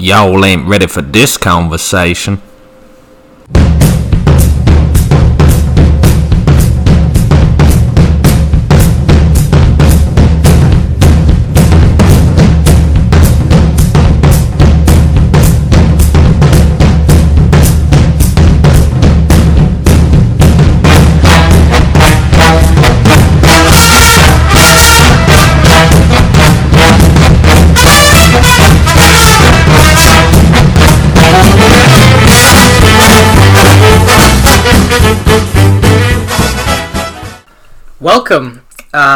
[0.00, 2.40] Y'all ain't ready for this conversation.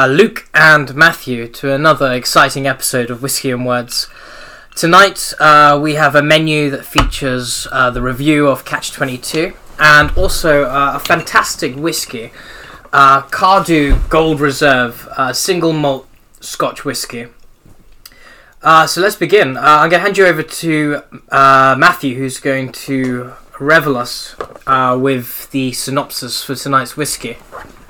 [0.02, 4.08] Uh, Luke and Matthew, to another exciting episode of Whiskey and Words.
[4.74, 10.10] Tonight uh, we have a menu that features uh, the review of Catch 22 and
[10.18, 12.32] also uh, a fantastic whiskey,
[12.92, 16.08] uh, Cardhu Gold Reserve, uh, single malt
[16.40, 17.28] Scotch whiskey.
[18.60, 19.56] Uh, so let's begin.
[19.56, 24.34] I'm going to hand you over to Matthew, who's going to revel us
[24.66, 27.36] uh, with the synopsis for tonight's whiskey.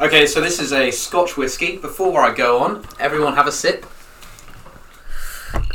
[0.00, 1.76] Okay, so this is a Scotch whiskey.
[1.76, 3.86] Before I go on, everyone have a sip.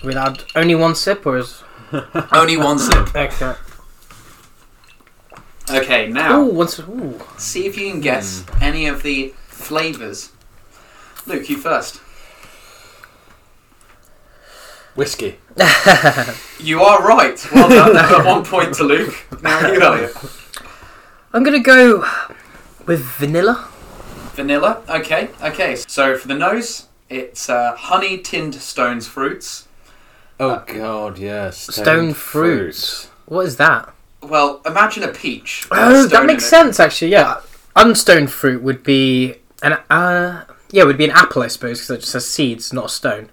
[0.04, 1.64] We Without only one sip, or is
[2.34, 3.16] Only one sip.
[3.16, 3.54] okay?
[5.70, 6.88] Okay, now sip.
[6.90, 7.20] Ooh.
[7.38, 10.32] see if you can guess any of the flavours.
[11.26, 12.02] Luke, you first.
[14.98, 15.38] Whiskey.
[16.60, 17.40] You are right.
[17.54, 17.96] Well done.
[17.96, 19.16] At one point to Luke.
[19.44, 20.10] Now you know.
[21.32, 22.04] I'm gonna go
[22.88, 23.68] with vanilla.
[24.34, 24.82] Vanilla.
[24.90, 25.76] Okay, okay.
[25.76, 29.68] So for the nose, it's uh, honey tinned stones fruits.
[30.40, 31.74] Oh god, yes.
[31.76, 33.10] Stone fruits.
[33.28, 33.94] What is that?
[34.24, 35.68] Well, imagine a peach.
[35.70, 36.50] Oh, that in makes it.
[36.50, 36.80] sense.
[36.80, 37.42] Actually, yeah.
[37.76, 42.00] Unstoned fruit would be an uh, yeah, would be an apple, I suppose, because it
[42.02, 43.30] just has seeds, not a stone.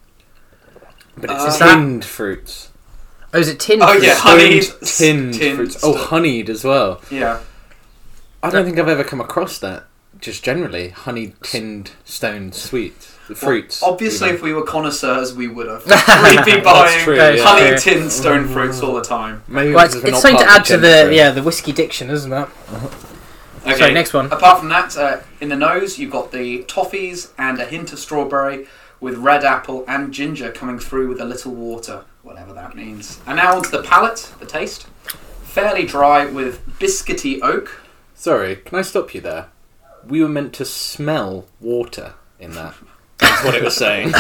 [1.17, 2.69] But Uh, it's Is that- tinned fruits.
[3.33, 3.83] Oh, is it tinned?
[3.83, 4.05] Oh, fruit?
[4.05, 5.77] yeah, honeyed- Tinned, tinned fruits.
[5.83, 6.07] Oh, stuff.
[6.09, 7.01] honeyed as well.
[7.11, 7.39] Yeah.
[8.43, 9.85] I don't think I've ever come across that.
[10.21, 13.09] Just generally, honeyed tinned stone sweet.
[13.29, 13.83] The fruits.
[13.83, 14.37] Obviously, even.
[14.37, 15.85] if we were connoisseurs, we would have.
[15.87, 17.37] We'd be buying true, yeah.
[17.43, 17.77] honey Yeah.
[17.77, 19.43] tinned stone fruits all the time.
[19.49, 21.17] Maybe Well, because it's, we're it's not something to part add of to the gentry.
[21.17, 22.49] yeah the whiskey diction, isn't it?
[23.67, 23.79] Okay.
[23.79, 24.27] Sorry, next one.
[24.27, 27.99] Apart from that, uh, in the nose, you've got the toffees and a hint of
[27.99, 28.67] strawberry
[29.05, 33.21] with red apple and ginger coming through with a little water, whatever that means.
[33.27, 34.87] And now onto the palate, the taste.
[35.43, 37.83] Fairly dry with biscuity oak.
[38.15, 39.49] Sorry, can I stop you there?
[40.09, 42.75] We were meant to smell water in that.
[43.19, 44.13] That's what it was saying.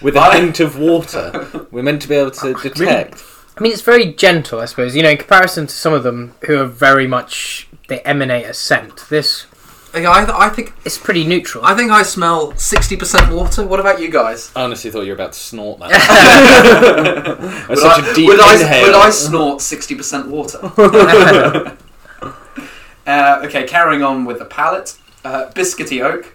[0.00, 1.66] With a hint of water.
[1.72, 3.22] We're meant to be able to detect.
[3.56, 4.94] I mean, it's very gentle, I suppose.
[4.96, 8.54] You know, in comparison to some of them who are very much they emanate a
[8.54, 9.08] scent.
[9.10, 9.46] This
[9.94, 11.64] I, I think It's pretty neutral.
[11.64, 13.66] I think I smell sixty percent water.
[13.66, 14.50] What about you guys?
[14.56, 15.90] I honestly thought you were about to snort that.
[17.40, 18.86] That's Would such I, a deep would I, inhale.
[18.86, 20.58] would I snort sixty percent water?
[23.06, 24.96] uh, okay, carrying on with the palate.
[25.24, 26.34] Uh, biscuity oak,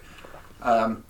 [0.62, 1.04] um,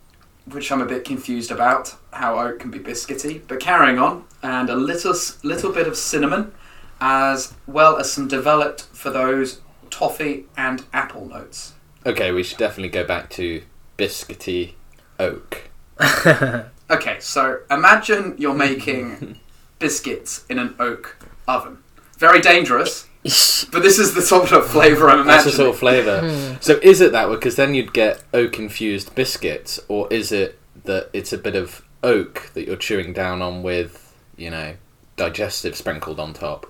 [0.47, 3.41] which I'm a bit confused about how oak can be biscuity.
[3.47, 6.53] But carrying on, and a little s- little bit of cinnamon,
[7.01, 9.61] as well as some developed for those
[9.91, 11.75] toffee and apple notes.
[12.09, 13.63] Okay, we should definitely go back to
[13.97, 14.73] biscuity
[15.19, 15.71] oak.
[16.91, 19.39] Okay, so imagine you're making
[19.79, 21.79] biscuits in an oak oven.
[22.17, 23.07] Very dangerous,
[23.71, 25.27] but this is the sort of flavour I'm imagining.
[25.27, 25.67] That's the imagining.
[25.67, 26.53] sort of flavour.
[26.55, 26.57] Hmm.
[26.61, 27.35] So is it that way?
[27.35, 31.83] Because then you'd get oak infused biscuits, or is it that it's a bit of
[32.03, 34.77] oak that you're chewing down on with, you know,
[35.17, 36.65] digestive sprinkled on top?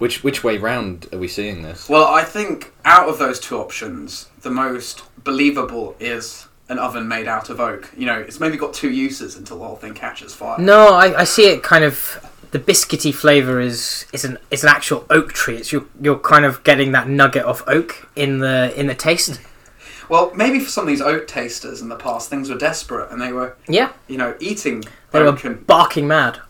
[0.00, 1.88] Which which way round are we seeing this?
[1.88, 7.28] Well, I think out of those two options, the most believable is an oven made
[7.28, 7.92] out of oak.
[7.94, 10.58] You know, it's maybe got two uses until the whole thing catches fire.
[10.58, 14.70] No, I, I see it kind of the biscuity flavour is is an is an
[14.70, 15.56] actual oak tree.
[15.58, 19.38] It's you're you're kind of getting that nugget of oak in the in the taste.
[20.08, 23.20] Well, maybe for some of these oak tasters in the past, things were desperate and
[23.20, 25.66] they were, Yeah, you know, eating they oak were and.
[25.66, 26.40] barking mad.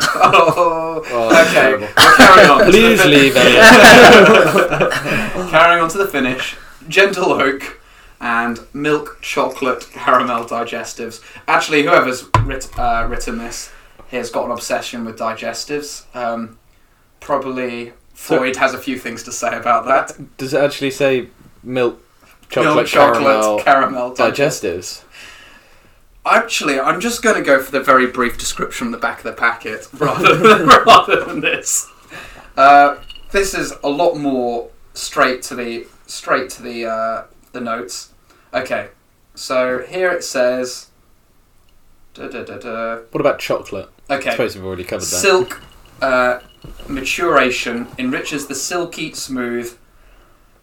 [0.00, 1.52] Oh, Oh, okay.
[1.52, 1.88] terrible.
[1.96, 2.64] Well, carry on.
[2.70, 3.34] Please leave.
[5.50, 6.56] Carrying on to the finish,
[6.88, 7.80] gentle oak
[8.20, 11.22] and milk chocolate caramel digestives.
[11.46, 13.70] Actually, whoever's writ- uh, written this
[14.10, 16.04] has got an obsession with digestives.
[16.16, 16.58] Um,
[17.20, 20.36] probably Floyd has a few things to say about that.
[20.36, 21.28] Does it actually say
[21.62, 22.00] milk
[22.48, 25.02] chocolate, milk chocolate caramel caramel digestives.
[26.24, 26.36] Digestives?
[26.36, 29.24] Actually, I'm just going to go for the very brief description on the back of
[29.24, 31.90] the packet rather than, rather than this.
[32.56, 32.96] Uh,
[33.30, 38.12] this is a lot more straight to the straight to the uh, the notes.
[38.52, 38.88] Okay,
[39.34, 40.86] so here it says.
[42.14, 42.96] Da, da, da, da.
[43.12, 43.88] What about chocolate?
[44.10, 45.06] Okay, I suppose we've already covered that.
[45.06, 45.62] silk,
[46.00, 46.40] uh,
[46.88, 49.76] maturation enriches the silky smooth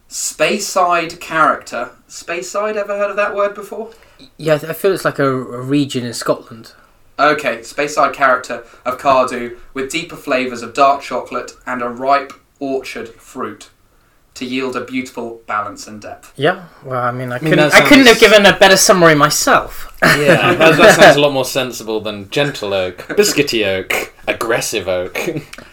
[0.08, 1.90] Speyside character.
[2.08, 3.90] Speyside, ever heard of that word before?
[4.36, 6.72] Yeah, I feel it's like a, a region in Scotland.
[7.18, 13.08] Okay, Speyside character of Cardhu with deeper flavours of dark chocolate and a ripe orchard
[13.08, 13.70] fruit
[14.34, 16.34] to yield a beautiful balance and depth.
[16.36, 19.14] Yeah, well, I mean, I mean, couldn't, that I couldn't have given a better summary
[19.14, 19.96] myself.
[20.02, 25.14] Yeah, that, that sounds a lot more sensible than gentle oak, biscuity oak, aggressive oak.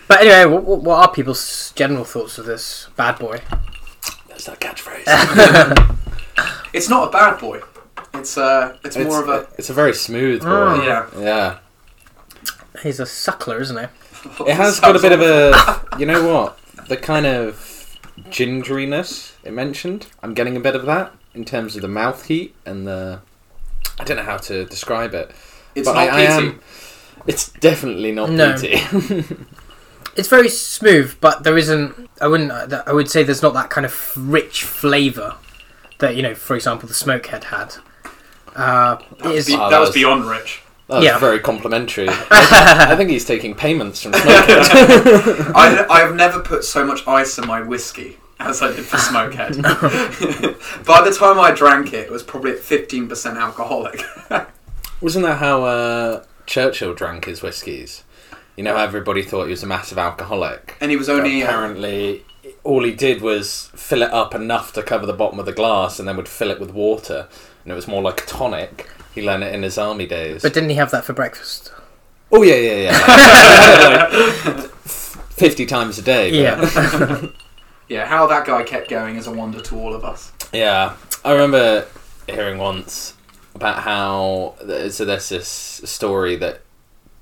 [0.08, 3.42] But anyway, what, what are people's general thoughts of this bad boy?
[4.30, 5.90] That's that catchphrase.
[6.74, 7.62] It's not a bad boy.
[8.24, 10.48] It's uh, it's, it's, more of a it's a very smooth boy.
[10.48, 10.86] Mm.
[10.86, 11.20] yeah.
[11.20, 11.58] Yeah.
[12.82, 13.86] He's a suckler, isn't he?
[14.48, 18.00] It has got a bit of a, you know what, the kind of
[18.30, 20.08] gingeriness it mentioned.
[20.24, 23.20] I'm getting a bit of that in terms of the mouth heat and the.
[24.00, 25.32] I don't know how to describe it.
[25.76, 26.48] It's but not I, I peaty.
[26.48, 26.62] am.
[27.28, 28.56] It's definitely not No.
[28.56, 29.36] peaty.
[30.16, 32.10] It's very smooth, but there isn't.
[32.22, 32.52] I wouldn't.
[32.52, 35.38] I would say there's not that kind of rich flavour
[35.98, 36.36] that you know.
[36.36, 37.76] For example, the Smokehead had.
[38.56, 39.46] Uh, That was, is.
[39.48, 40.62] be- Oh, that that was was- beyond rich.
[40.90, 41.18] That was Yeah.
[41.18, 42.08] very complimentary.
[42.12, 45.52] I, I think he's taking payments from Smokehead.
[45.56, 48.98] I, I have never put so much ice in my whiskey as I did for
[48.98, 49.62] Smokehead.
[50.86, 54.04] By the time I drank it, it was probably at 15% alcoholic.
[55.02, 58.04] Wasn't that how uh, Churchill drank his whiskies?
[58.58, 60.76] You know everybody thought he was a massive alcoholic?
[60.82, 61.42] And he was But only.
[61.42, 62.26] uh, apparently,
[62.64, 65.98] all he did was fill it up enough to cover the bottom of the glass
[65.98, 67.28] and then would fill it with water.
[67.64, 68.90] And it was more like a tonic.
[69.16, 70.42] He learned it in his army days.
[70.42, 71.72] But didn't he have that for breakfast?
[72.32, 72.98] oh, yeah, yeah, yeah.
[72.98, 73.12] He
[73.84, 76.32] had it like 50 times a day.
[76.32, 77.28] but- Yeah.
[77.88, 80.32] yeah, how that guy kept going is a wonder to all of us.
[80.52, 81.86] Yeah, I remember
[82.28, 83.14] hearing once
[83.56, 84.56] about how
[84.90, 86.62] so there's this story that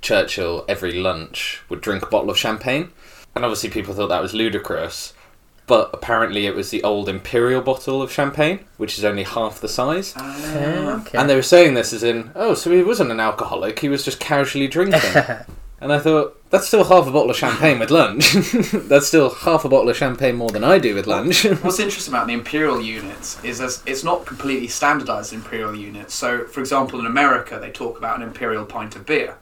[0.01, 2.91] Churchill every lunch would drink a bottle of champagne,
[3.35, 5.13] and obviously people thought that was ludicrous.
[5.71, 9.69] But apparently, it was the old imperial bottle of champagne, which is only half the
[9.69, 10.13] size.
[10.17, 11.17] Yeah, okay.
[11.17, 14.03] And they were saying this as in, oh, so he wasn't an alcoholic; he was
[14.03, 14.99] just casually drinking.
[15.79, 18.33] and I thought that's still half a bottle of champagne with lunch.
[18.89, 21.45] that's still half a bottle of champagne more than I do with lunch.
[21.45, 26.13] What's interesting about the imperial units is as it's not completely standardized imperial units.
[26.13, 29.37] So, for example, in America, they talk about an imperial pint of beer,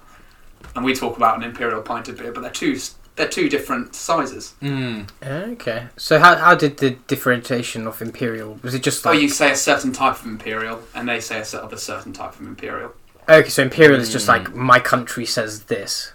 [0.75, 2.77] and we talk about an imperial pint of beer, but they're two
[3.19, 4.53] they're two different sizes.
[4.61, 5.09] Mm.
[5.21, 5.87] okay.
[5.97, 8.57] So how how did the differentiation of imperial?
[8.63, 11.45] Was it just Oh, you say a certain type of imperial, and they say a
[11.45, 12.93] cer- of a certain type of imperial.
[13.27, 13.49] okay?
[13.49, 16.13] So imperial is just like my country says this.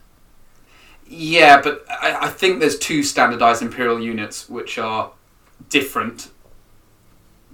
[1.06, 5.12] Yeah, but I, I think there's two standardized imperial units which are
[5.68, 6.30] different.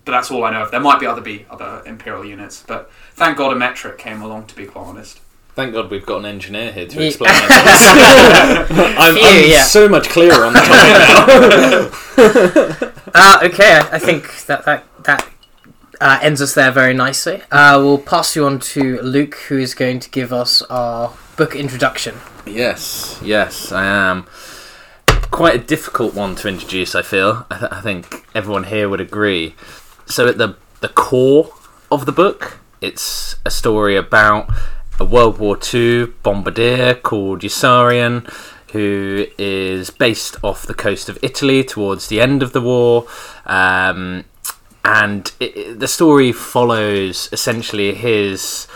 [0.04, 0.70] But that's all I know of.
[0.70, 4.46] There might be other be other imperial units, but thank God a metric came along.
[4.46, 5.18] To be quite honest,
[5.54, 7.50] Thank God we've got an engineer here to explain it.
[8.98, 9.62] I'm, Phew, I'm yeah.
[9.62, 11.92] so much clearer on the topic
[13.14, 13.14] now.
[13.14, 15.28] Uh, okay, I I think that that that
[16.00, 17.42] uh, ends us there very nicely.
[17.50, 21.54] Uh, we'll pass you on to Luke, who is going to give us our book
[21.54, 22.16] introduction.
[22.46, 24.26] Yes, yes, I am.
[25.30, 27.46] Quite a difficult one to introduce, I feel.
[27.50, 29.54] I, th- I think everyone here would agree.
[30.06, 31.52] So, at the, the core
[31.90, 34.48] of the book, it's a story about
[35.00, 38.30] a World War II bombardier called Yossarian,
[38.72, 43.06] who is based off the coast of Italy towards the end of the war.
[43.46, 44.24] Um,
[44.84, 48.66] and it, it- the story follows essentially his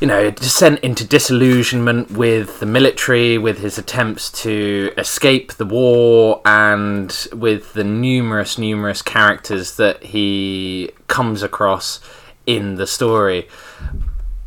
[0.00, 6.40] you know, descent into disillusionment with the military, with his attempts to escape the war,
[6.46, 12.00] and with the numerous, numerous characters that he comes across
[12.46, 13.46] in the story.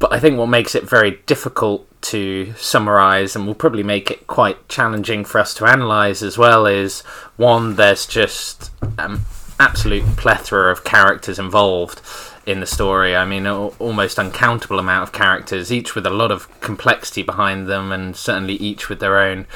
[0.04, 4.28] But I think what makes it very difficult to summarize and will probably make it
[4.28, 7.04] quite challenging for us to analyze as well is
[7.38, 9.22] one, there's just an
[9.62, 12.02] absolute plethora of characters involved
[12.46, 13.16] in the story.
[13.16, 17.94] I mean, almost uncountable amount of characters, each with a lot of complexity behind them,
[17.94, 19.48] and certainly each with their own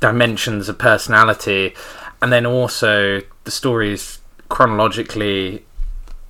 [0.00, 1.74] dimensions of personality.
[2.20, 4.18] And then also, the story is
[4.50, 5.64] chronologically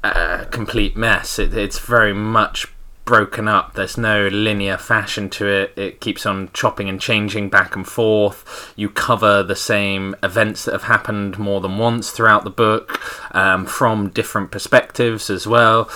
[0.04, 1.40] a complete mess.
[1.40, 2.68] It, it's very much
[3.04, 3.74] broken up.
[3.74, 5.72] There's no linear fashion to it.
[5.76, 8.72] It keeps on chopping and changing back and forth.
[8.76, 13.00] You cover the same events that have happened more than once throughout the book
[13.34, 15.90] um, from different perspectives as well.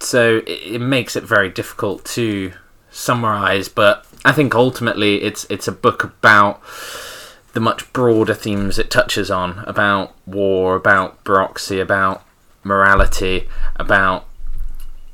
[0.00, 2.52] So it, it makes it very difficult to
[2.90, 6.62] summarize, but I think ultimately it's it's a book about
[7.52, 12.22] the much broader themes it touches on about war, about bureaucracy, about
[12.64, 14.26] morality, about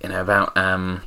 [0.03, 1.03] you know about um,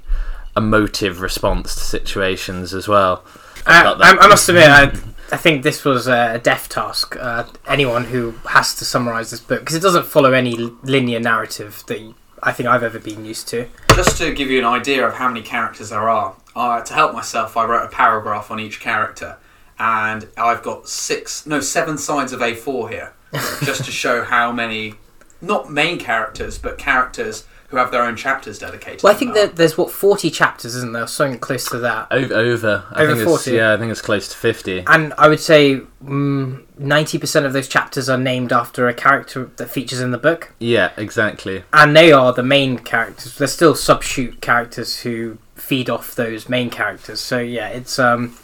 [0.56, 3.24] emotive response to situations as well.
[3.66, 4.12] I, I.
[4.12, 4.84] I must admit, I,
[5.32, 7.16] I think this was a death task.
[7.20, 11.84] Uh, anyone who has to summarize this book because it doesn't follow any linear narrative
[11.88, 13.68] that I think I've ever been used to.
[13.96, 17.14] Just to give you an idea of how many characters there are, uh, to help
[17.14, 19.38] myself, I wrote a paragraph on each character,
[19.80, 23.14] and I've got six, no, seven sides of A4 here,
[23.64, 24.94] just to show how many,
[25.42, 27.46] not main characters, but characters
[27.76, 29.04] who have their own chapters dedicated.
[29.04, 31.06] Well, I think that there's what 40 chapters, isn't there?
[31.08, 32.08] Something close to that.
[32.10, 32.86] Over, over.
[32.92, 33.52] I Over think it's, 40.
[33.52, 34.84] Yeah, I think it's close to fifty.
[34.88, 39.70] And I would say mm, 90% of those chapters are named after a character that
[39.70, 40.54] features in the book.
[40.58, 41.64] Yeah, exactly.
[41.74, 43.38] And they are the main characters.
[43.38, 47.20] There's still subshoot characters who feed off those main characters.
[47.20, 48.38] So yeah, it's um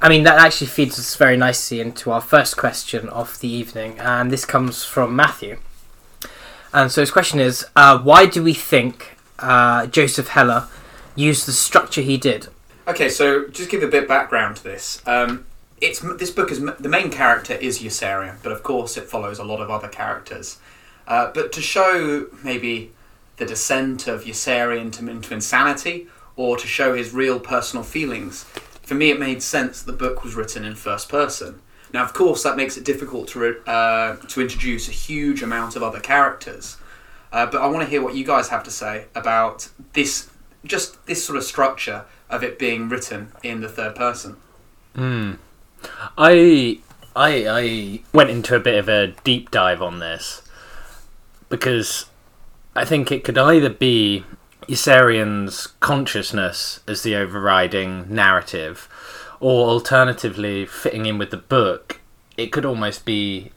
[0.00, 4.00] I mean that actually feeds us very nicely into our first question of the evening
[4.00, 5.58] and this comes from Matthew.
[6.72, 10.68] And so his question is uh, why do we think uh, Joseph Heller
[11.14, 12.48] used the structure he did?
[12.88, 15.02] Okay, so just give a bit background to this.
[15.06, 15.44] Um,
[15.80, 19.44] it's this book is the main character is Yossarian, but of course it follows a
[19.44, 20.58] lot of other characters.
[21.06, 22.92] Uh, but to show maybe
[23.36, 28.44] the descent of Yossarian to, into insanity, or to show his real personal feelings,
[28.82, 31.60] for me it made sense that the book was written in first person.
[31.92, 35.82] Now, of course, that makes it difficult to uh, to introduce a huge amount of
[35.82, 36.78] other characters.
[37.32, 40.30] Uh, but I want to hear what you guys have to say about this,
[40.64, 44.36] just this sort of structure of it being written in the third person.
[44.94, 45.32] Hmm.
[46.18, 46.80] I
[47.16, 50.42] I I went into a bit of a deep dive on this
[51.48, 52.06] because
[52.74, 54.24] I think it could either be
[54.66, 58.88] Yossarian's consciousness as the overriding narrative,
[59.42, 62.00] or alternatively, fitting in with the book,
[62.36, 63.50] it could almost be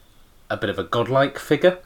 [0.50, 1.77] a bit of a godlike figure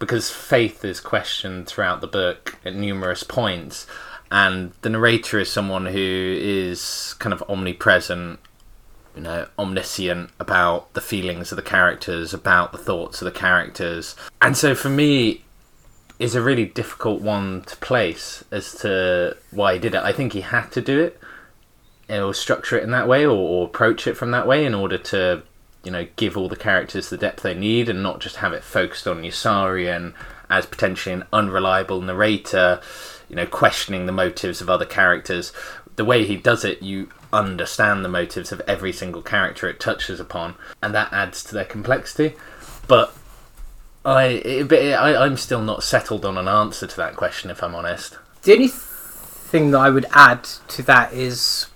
[0.00, 3.86] because faith is questioned throughout the book at numerous points,
[4.32, 8.40] and the narrator is someone who is kind of omnipresent
[9.14, 14.16] you know, omniscient about the feelings of the characters, about the thoughts of the characters.
[14.42, 15.44] And so for me,
[16.18, 20.02] is a really difficult one to place as to why he did it.
[20.02, 21.20] I think he had to do it,
[22.08, 24.98] or structure it in that way, or, or approach it from that way in order
[24.98, 25.42] to,
[25.84, 28.64] you know, give all the characters the depth they need and not just have it
[28.64, 30.14] focused on Yossarian
[30.48, 32.80] as potentially an unreliable narrator,
[33.28, 35.52] you know, questioning the motives of other characters.
[35.96, 40.20] The way he does it, you understand the motives of every single character it touches
[40.20, 42.34] upon, and that adds to their complexity.
[42.86, 43.14] But
[44.04, 47.74] I, it, I I'm still not settled on an answer to that question, if I'm
[47.74, 48.18] honest.
[48.42, 51.66] The only th- thing that I would add to that is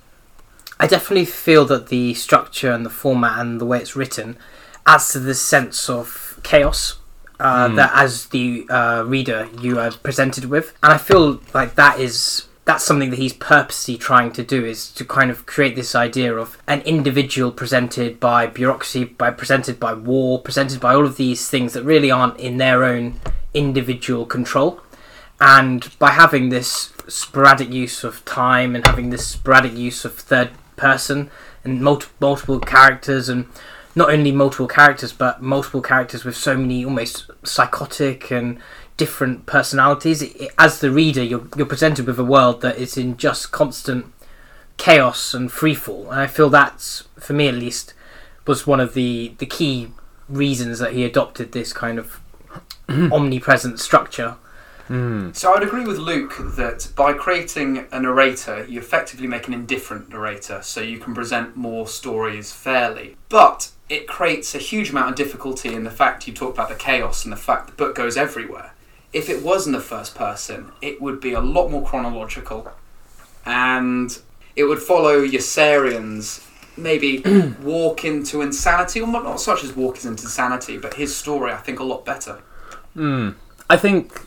[0.81, 4.39] I definitely feel that the structure and the format and the way it's written
[4.87, 6.97] adds to this sense of chaos
[7.39, 7.77] uh, Mm.
[7.77, 10.73] that as the uh, reader you are presented with.
[10.83, 14.91] And I feel like that is that's something that he's purposely trying to do is
[14.93, 19.93] to kind of create this idea of an individual presented by bureaucracy, by presented by
[19.95, 23.21] war, presented by all of these things that really aren't in their own
[23.55, 24.81] individual control.
[25.41, 30.51] And by having this sporadic use of time and having this sporadic use of third
[30.81, 31.31] person
[31.65, 33.47] and multi- multiple characters and
[33.95, 38.59] not only multiple characters but multiple characters with so many almost psychotic and
[38.97, 40.23] different personalities.
[40.23, 43.53] It, it- as the reader you're, you're presented with a world that is in just
[43.53, 44.07] constant
[44.77, 46.11] chaos and freefall.
[46.11, 47.95] And i feel that's for me at least
[48.47, 49.89] was one of the the key
[50.29, 52.21] reasons that he adopted this kind of
[52.89, 54.37] omnipresent structure
[54.91, 55.35] Mm.
[55.37, 59.55] So I would agree with Luke that by creating a narrator, you effectively make an
[59.55, 63.17] indifferent narrator, so you can present more stories fairly.
[63.29, 66.75] But it creates a huge amount of difficulty in the fact you talked about the
[66.75, 68.75] chaos and the fact the book goes everywhere.
[69.13, 72.73] If it was in the first person, it would be a lot more chronological,
[73.47, 74.19] and
[74.57, 76.45] it would follow Yossarian's
[76.77, 77.23] maybe
[77.63, 81.59] walk into insanity, or not not such as walk into insanity, but his story I
[81.59, 82.41] think a lot better.
[82.97, 83.37] Mm.
[83.69, 84.27] I think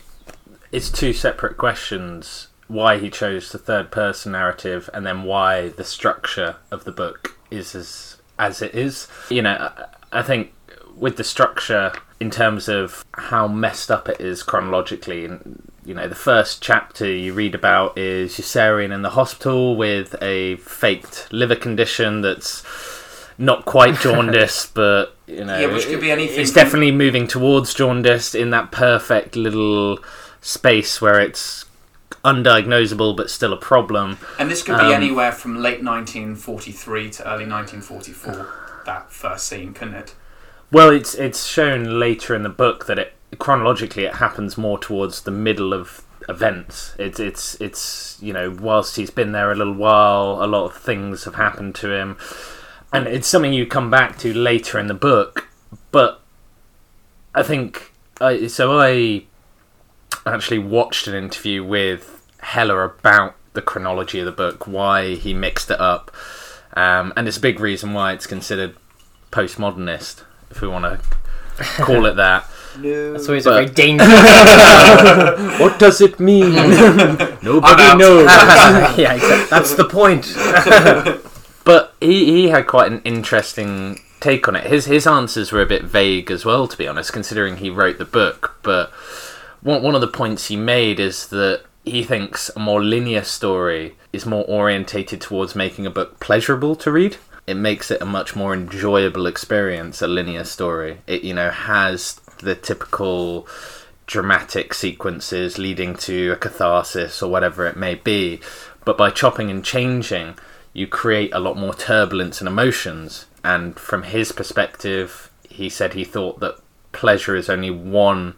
[0.74, 5.84] it's two separate questions why he chose the third person narrative and then why the
[5.84, 9.06] structure of the book is as as it is.
[9.30, 9.70] You know
[10.12, 10.52] I, I think
[10.96, 16.08] with the structure in terms of how messed up it is chronologically and you know
[16.08, 21.56] the first chapter you read about is Yossarian in the hospital with a faked liver
[21.56, 22.64] condition that's
[23.36, 26.40] not quite jaundice but you know Yeah, which could be anything.
[26.40, 29.98] it's definitely moving towards jaundice in that perfect little
[30.44, 31.64] space where it's
[32.24, 34.18] undiagnosable but still a problem.
[34.38, 38.82] And this could be Um, anywhere from late 1943 to early 1944.
[38.84, 40.14] That first scene, couldn't it?
[40.70, 45.22] Well, it's it's shown later in the book that it chronologically it happens more towards
[45.22, 46.94] the middle of events.
[46.98, 50.74] It's it's it's you know whilst he's been there a little while, a lot of
[50.74, 52.16] things have happened to him,
[52.92, 55.48] and it's something you come back to later in the book.
[55.90, 56.20] But
[57.34, 59.24] I think I so I
[60.26, 65.70] actually watched an interview with Heller about the chronology of the book, why he mixed
[65.70, 66.10] it up,
[66.74, 68.74] um, and it's a big reason why it's considered
[69.30, 72.48] postmodernist, if we want to call it that.
[72.76, 73.12] No.
[73.12, 74.10] That's always But- a very dangerous.
[75.60, 76.54] what does it mean?
[77.40, 78.24] Nobody knows.
[78.98, 79.46] yeah, exactly.
[79.48, 80.34] That's the point.
[81.64, 84.66] But he, he had quite an interesting take on it.
[84.66, 87.98] His his answers were a bit vague as well, to be honest, considering he wrote
[87.98, 88.56] the book.
[88.64, 88.90] But
[89.64, 93.96] one one of the points he made is that he thinks a more linear story
[94.12, 97.16] is more orientated towards making a book pleasurable to read.
[97.46, 100.00] It makes it a much more enjoyable experience.
[100.00, 103.48] A linear story, it you know has the typical
[104.06, 108.40] dramatic sequences leading to a catharsis or whatever it may be.
[108.84, 110.38] But by chopping and changing,
[110.74, 113.26] you create a lot more turbulence and emotions.
[113.42, 116.60] And from his perspective, he said he thought that
[116.92, 118.34] pleasure is only one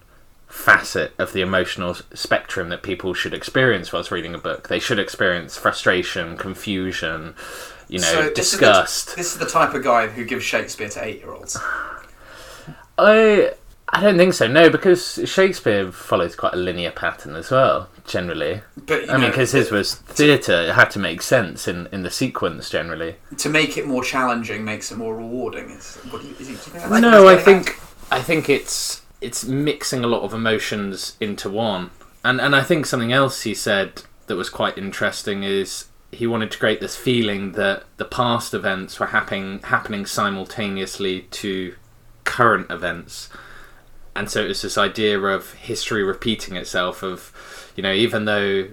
[0.56, 4.68] facet of the emotional spectrum that people should experience whilst reading a book.
[4.68, 7.34] They should experience frustration, confusion,
[7.88, 9.16] you know, So this is the- disgust.
[9.16, 11.58] This is the type of guy who gives Shakespeare to eight-year-olds.
[12.98, 13.52] I
[13.88, 14.48] I don't think so.
[14.48, 17.88] No, because Shakespeare follows quite a linear pattern as well.
[18.06, 22.02] Generally, But I mean, because his was theatre, it had to make sense in in
[22.02, 22.68] the sequence.
[22.70, 25.70] Generally, to make it more challenging makes it more rewarding.
[25.70, 27.78] Is, what do you, is he, do you think no, I think
[28.10, 31.90] I think it's it's mixing a lot of emotions into one,
[32.24, 36.52] and and I think something else he said that was quite interesting is he wanted
[36.52, 41.74] to create this feeling that the past events were happening happening simultaneously to
[42.22, 43.28] current events,
[44.14, 47.02] and so it was this idea of history repeating itself.
[47.02, 48.68] Of you know, even though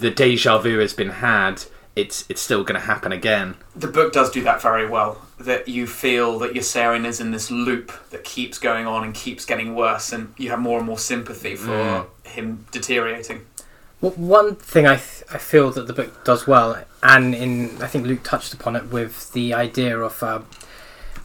[0.00, 1.64] the deja vu has been had,
[1.98, 3.56] it's it's still going to happen again.
[3.76, 5.12] the book does do that very well.
[5.40, 9.44] That you feel that Yossarian is in this loop that keeps going on and keeps
[9.44, 12.06] getting worse, and you have more and more sympathy for Mm.
[12.26, 13.40] him deteriorating.
[14.00, 16.68] Well, one thing I th- I feel that the book does well,
[17.02, 20.40] and in I think Luke touched upon it with the idea of uh,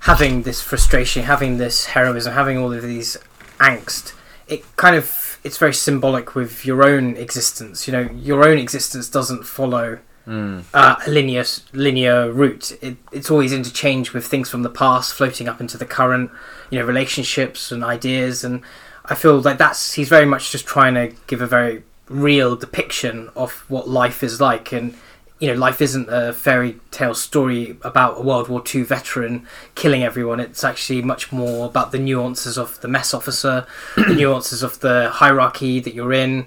[0.01, 3.17] having this frustration, having this heroism, having all of these
[3.59, 4.13] angst.
[4.47, 7.88] It kind of it's very symbolic with your own existence.
[7.88, 10.63] You know, your own existence doesn't follow Mm.
[10.73, 12.77] uh, a linear linear route.
[12.81, 16.31] It, it's always interchanged with things from the past floating up into the current.
[16.69, 18.62] You know, relationships and ideas, and
[19.05, 23.29] I feel like that's he's very much just trying to give a very real depiction
[23.36, 24.95] of what life is like, and
[25.39, 30.01] you know, life isn't a fairy tale story about a World War II veteran killing
[30.01, 30.39] everyone.
[30.39, 35.09] It's actually much more about the nuances of the mess officer, the nuances of the
[35.09, 36.45] hierarchy that you're in,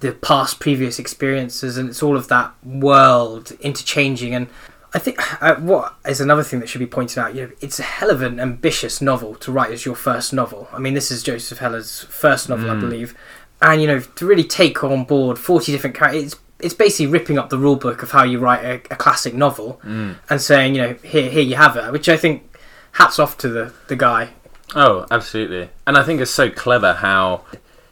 [0.00, 4.46] the past previous experiences and it's all of that world interchanging and
[4.94, 7.34] I think uh, what is another thing that should be pointed out.
[7.34, 10.68] You know, it's a hell of an ambitious novel to write as your first novel.
[10.72, 12.80] I mean, this is Joseph Heller's first novel, I Mm.
[12.80, 13.14] believe,
[13.60, 17.36] and you know, to really take on board forty different characters, it's, it's basically ripping
[17.38, 20.14] up the rule book of how you write a, a classic novel Mm.
[20.30, 21.92] and saying, you know, here, here you have it.
[21.92, 22.56] Which I think,
[22.92, 24.30] hats off to the the guy.
[24.74, 25.68] Oh, absolutely.
[25.86, 27.42] And I think it's so clever how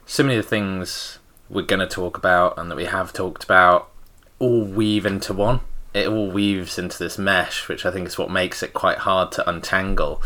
[0.07, 3.45] so many of the things we're going to talk about and that we have talked
[3.45, 3.91] about
[4.39, 5.61] all weave into one.
[5.93, 9.31] It all weaves into this mesh, which I think is what makes it quite hard
[9.33, 10.21] to untangle.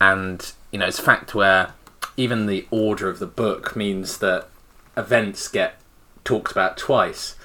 [0.00, 1.72] And, you know, it's a fact where
[2.16, 4.48] even the order of the book means that
[4.96, 5.80] events get
[6.24, 7.36] talked about twice.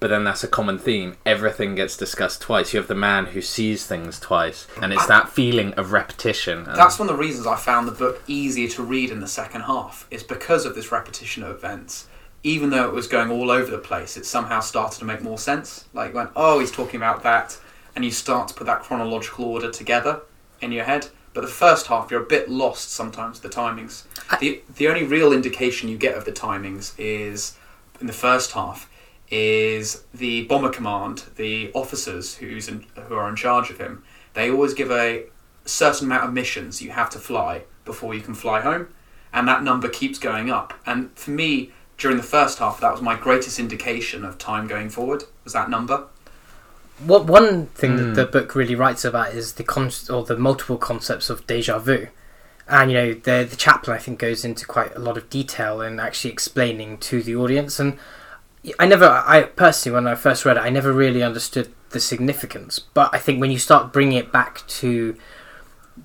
[0.00, 1.16] But then that's a common theme.
[1.26, 2.72] Everything gets discussed twice.
[2.72, 6.64] You have the man who sees things twice, and it's that feeling of repetition.
[6.64, 9.62] That's one of the reasons I found the book easier to read in the second
[9.62, 10.06] half.
[10.08, 12.06] Is because of this repetition of events.
[12.42, 15.38] Even though it was going all over the place, it somehow started to make more
[15.38, 15.86] sense.
[15.92, 17.58] Like when oh he's talking about that,
[17.94, 20.20] and you start to put that chronological order together
[20.60, 21.08] in your head.
[21.34, 23.40] But the first half, you're a bit lost sometimes.
[23.40, 24.04] The timings.
[24.40, 27.56] the The only real indication you get of the timings is
[28.00, 28.88] in the first half
[29.30, 34.02] is the bomber command, the officers who's in, who are in charge of him.
[34.34, 35.24] They always give a
[35.64, 38.88] certain amount of missions you have to fly before you can fly home,
[39.32, 40.72] and that number keeps going up.
[40.86, 44.88] And for me, during the first half, that was my greatest indication of time going
[44.88, 45.24] forward.
[45.44, 46.04] Was that number?
[47.04, 47.98] What one thing Mm.
[47.98, 51.78] that the book really writes about is the con- or the multiple concepts of deja
[51.78, 52.08] vu,
[52.68, 55.80] and you know the the chaplain I think goes into quite a lot of detail
[55.80, 57.78] in actually explaining to the audience.
[57.78, 57.98] And
[58.80, 62.80] I never, I personally when I first read it, I never really understood the significance.
[62.80, 65.16] But I think when you start bringing it back to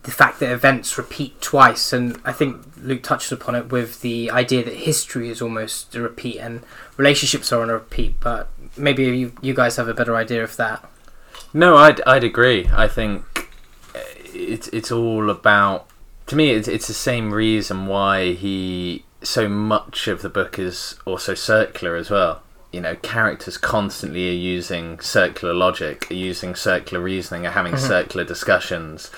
[0.04, 4.32] the fact that events repeat twice, and I think Luke touched upon it with the
[4.32, 6.64] idea that history is almost a repeat and
[6.98, 8.20] relationships are on a repeat.
[8.20, 10.84] But maybe you, you guys have a better idea of that.
[11.54, 12.68] No, I'd I'd agree.
[12.74, 13.50] I think
[13.96, 14.00] uh,
[14.34, 15.88] it's it's all about
[16.28, 20.96] to me it's it's the same reason why he so much of the book is
[21.06, 27.02] also circular as well you know characters constantly are using circular logic are using circular
[27.02, 29.12] reasoning are having circular discussions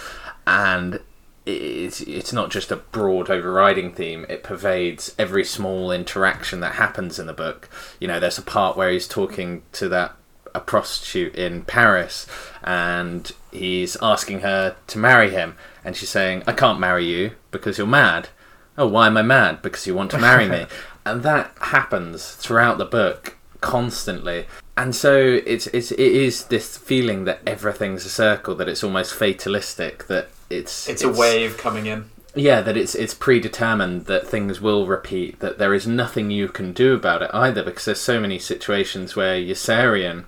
[0.48, 1.00] and
[1.46, 7.20] it's it's not just a broad overriding theme it pervades every small interaction that happens
[7.20, 7.70] in the book.
[8.00, 10.16] You know there's a part where he's talking to that
[10.54, 12.26] a prostitute in Paris
[12.64, 17.78] and he's asking her to marry him and she's saying I can't marry you because
[17.78, 18.30] you're mad.
[18.78, 19.62] Oh why am I mad?
[19.62, 20.66] Because you want to marry me.
[21.08, 24.48] And that happens throughout the book constantly.
[24.76, 29.14] And so it's it's it is this feeling that everything's a circle that it's almost
[29.14, 32.10] fatalistic that it's It's, a wave coming in.
[32.36, 36.74] yeah that it's it's predetermined that things will repeat that there is nothing you can
[36.74, 40.26] do about it either because there's so many situations where Yossarian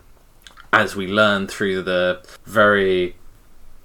[0.74, 3.16] as we learn through the very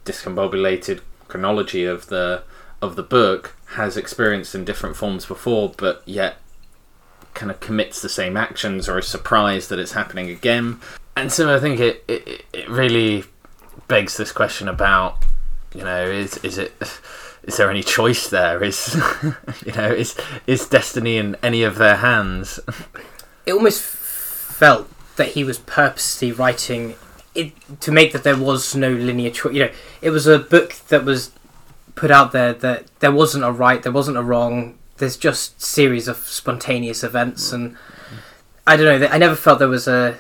[0.05, 2.43] discombobulated chronology of the
[2.81, 6.37] of the book has experienced in different forms before but yet
[7.35, 10.79] kind of commits the same actions or is surprised that it's happening again
[11.17, 13.25] and so I think it, it, it really
[13.89, 15.19] begs this question about
[15.75, 16.73] you know is is it
[17.45, 18.95] is there any choice there is
[19.67, 22.61] you know is is destiny in any of their hands
[23.47, 26.95] it almost felt that he was purposely writing
[27.35, 29.55] it to make that there was no linear choice.
[29.55, 31.33] You know, it was a book that was
[31.95, 34.79] put out there that there wasn't a right, there wasn't a wrong.
[34.99, 37.77] There's just series of spontaneous events, and
[38.67, 39.07] I don't know.
[39.09, 40.19] I never felt there was a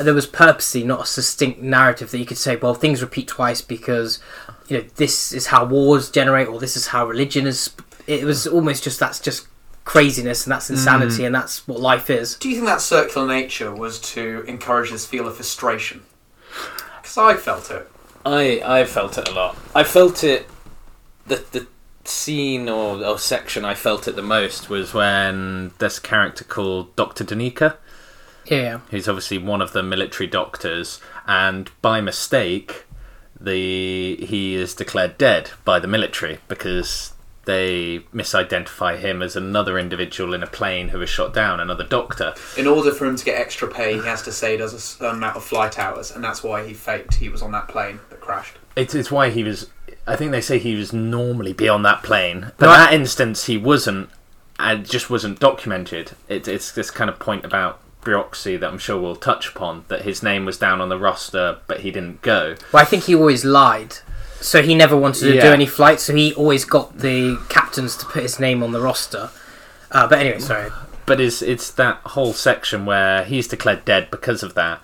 [0.00, 3.60] there was purposely not a succinct narrative that you could say, well, things repeat twice
[3.60, 4.18] because
[4.68, 7.70] you know this is how wars generate, or this is how religion is.
[8.06, 8.52] It was mm.
[8.52, 9.48] almost just that's just
[9.84, 11.26] craziness and that's insanity mm.
[11.26, 12.36] and that's what life is.
[12.36, 16.02] Do you think that circular nature was to encourage this feel of frustration?
[17.02, 17.90] Because I felt it.
[18.24, 19.56] I I felt it a lot.
[19.74, 20.48] I felt it.
[21.26, 21.66] The the
[22.06, 27.24] scene or, or section I felt it the most was when this character called Doctor
[27.24, 27.76] Daneeka,
[28.46, 28.80] Yeah.
[28.90, 32.83] who's obviously one of the military doctors, and by mistake,
[33.44, 37.12] the he is declared dead by the military because
[37.44, 42.34] they misidentify him as another individual in a plane who was shot down, another doctor.
[42.56, 44.80] In order for him to get extra pay, he has to say he does a
[44.80, 48.00] certain amount of flight hours, and that's why he faked he was on that plane
[48.08, 48.56] that crashed.
[48.76, 49.68] It's, it's why he was.
[50.06, 52.94] I think they say he was normally be on that plane, but No, I- that
[52.94, 54.08] instance he wasn't,
[54.58, 56.12] and just wasn't documented.
[56.28, 59.84] It, it's this kind of point about bureaucracy that I'm sure we'll touch upon.
[59.88, 62.56] That his name was down on the roster, but he didn't go.
[62.72, 63.96] Well, I think he always lied.
[64.44, 68.04] So he never wanted to do any flights, so he always got the captains to
[68.04, 69.30] put his name on the roster.
[69.90, 70.70] Uh, but anyway, sorry.
[71.06, 74.82] But it's it's that whole section where he's declared dead because of that,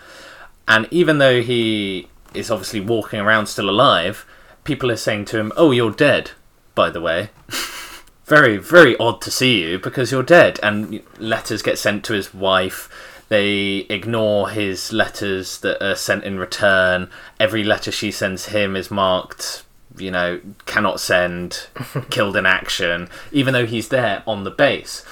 [0.66, 4.24] and even though he is obviously walking around still alive,
[4.64, 6.30] people are saying to him, "Oh, you're dead."
[6.74, 7.30] By the way,
[8.24, 10.58] very very odd to see you because you're dead.
[10.62, 12.88] And letters get sent to his wife.
[13.30, 17.08] They ignore his letters that are sent in return.
[17.38, 19.64] Every letter she sends him is marked,
[19.96, 21.68] you know, cannot send,
[22.10, 25.04] killed in action, even though he's there on the base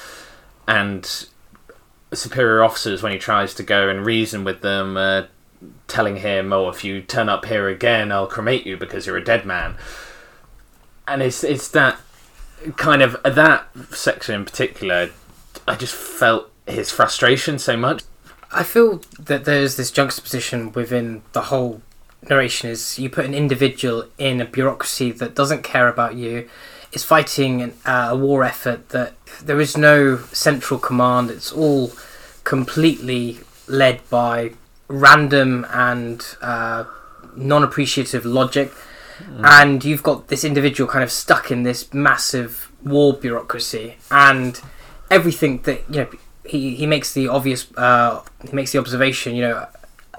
[0.68, 1.26] and
[2.12, 5.22] superior officers when he tries to go and reason with them uh,
[5.88, 9.24] telling him oh if you turn up here again i'll cremate you because you're a
[9.24, 9.74] dead man
[11.06, 11.98] and it's it's that
[12.76, 15.10] kind of that section in particular
[15.66, 18.02] i just felt his frustration so much.
[18.52, 21.82] I feel that there's this juxtaposition within the whole
[22.28, 26.48] narration is you put an individual in a bureaucracy that doesn't care about you,
[26.92, 31.30] is fighting an, uh, a war effort that there is no central command.
[31.30, 31.92] It's all
[32.44, 34.52] completely led by
[34.88, 36.84] random and uh,
[37.36, 38.72] non-appreciative logic,
[39.38, 44.60] and you've got this individual kind of stuck in this massive war bureaucracy and
[45.10, 46.08] everything that you know
[46.48, 49.66] he, he makes the obvious uh, he makes the observation you know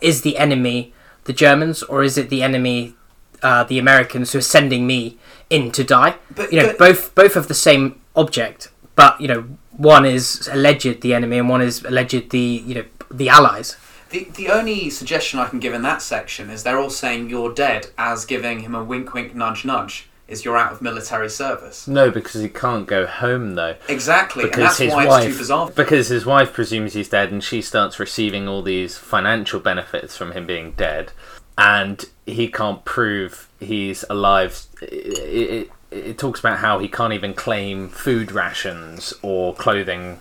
[0.02, 0.94] is the enemy
[1.26, 2.96] the Germans or is it the enemy
[3.44, 5.18] uh, the Americans who are sending me
[5.50, 9.28] in to die But, you know but- both both of the same object but you
[9.28, 9.42] know
[9.78, 13.78] one is alleged the enemy and one is alleged the you know the allies
[14.10, 17.54] The, the only suggestion I can give in that section is they're all saying you're
[17.54, 20.10] dead, as giving him a wink, wink, nudge, nudge.
[20.30, 21.88] Is you're out of military service.
[21.88, 25.34] no because he can't go home though Exactly, and because that's his why wife it's
[25.36, 25.72] too bizarre.
[25.72, 30.32] because his wife presumes he's dead and she starts receiving all these financial benefits from
[30.34, 31.12] him being dead
[31.58, 37.34] and he can't prove he's alive it, it, it talks about how he can't even
[37.34, 40.20] claim food rations or clothing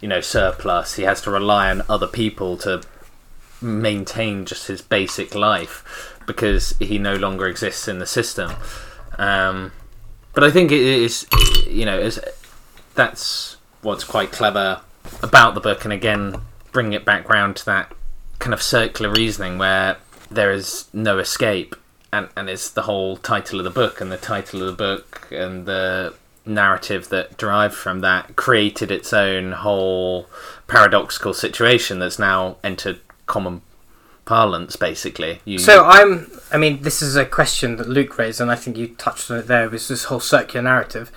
[0.00, 2.82] you know surplus he has to rely on other people to
[3.60, 8.50] maintain just his basic life because he no longer exists in the system
[9.18, 9.72] Um,
[10.32, 11.26] but I think it is,
[11.66, 12.20] you know, is
[12.94, 14.80] that's what's quite clever
[15.22, 16.40] about the book, and again,
[16.72, 17.92] bringing it back round to that
[18.38, 19.96] kind of circular reasoning where
[20.30, 21.76] there is no escape,
[22.12, 25.28] and and it's the whole title of the book, and the title of the book,
[25.30, 30.26] and the narrative that derived from that created its own whole
[30.66, 33.62] paradoxical situation that's now entered common
[34.24, 36.30] parlance basically you, So I'm.
[36.52, 39.38] I mean, this is a question that Luke raised, and I think you touched on
[39.38, 39.68] it there.
[39.68, 41.10] Was this whole circular narrative,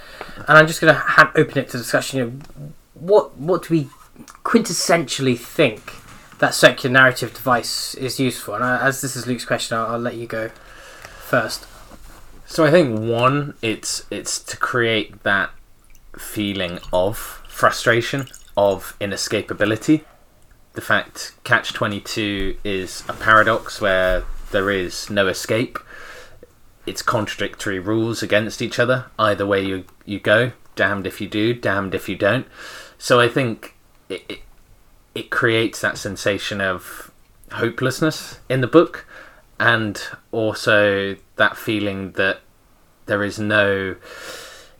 [0.47, 2.19] and I'm just going to ha- open it to discussion.
[2.19, 3.89] You know, what what do we
[4.43, 5.93] quintessentially think
[6.39, 8.55] that circular narrative device is used for?
[8.55, 10.49] And I, as this is Luke's question, I'll, I'll let you go
[11.19, 11.67] first.
[12.45, 15.51] So I think one, it's it's to create that
[16.17, 20.03] feeling of frustration, of inescapability.
[20.75, 25.79] The fact Catch Twenty Two is a paradox where there is no escape.
[26.85, 29.05] It's contradictory rules against each other.
[29.17, 32.45] Either way you you go, damned if you do, damned if you don't.
[32.97, 33.75] So I think
[34.09, 34.39] it it,
[35.15, 37.09] it creates that sensation of
[37.53, 39.07] hopelessness in the book
[39.57, 40.01] and
[40.33, 42.41] also that feeling that
[43.05, 43.95] there is no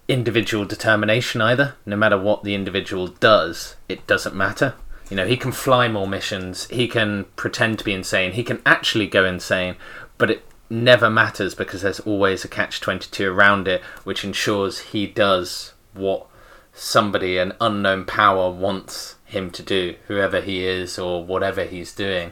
[0.10, 1.76] individual determination either.
[1.86, 4.76] No matter what the individual does, it doesn't matter.
[5.10, 8.62] You know, he can fly more missions, he can pretend to be insane, he can
[8.66, 9.76] actually go insane,
[10.18, 15.06] but it never matters because there's always a catch 22 around it, which ensures he
[15.06, 16.26] does what
[16.74, 22.32] somebody, an unknown power, wants him to do, whoever he is or whatever he's doing.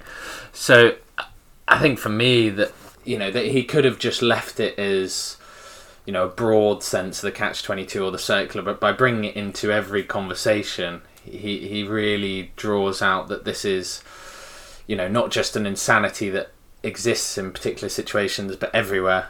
[0.52, 0.96] So
[1.68, 2.72] I think for me that
[3.06, 5.38] you know that he could have just left it as
[6.06, 9.26] you know a broad sense of the catch 22 or the circular but by bringing
[9.26, 14.04] it into every conversation he he really draws out that this is
[14.88, 16.52] you know not just an insanity that
[16.84, 19.30] exists in particular situations but everywhere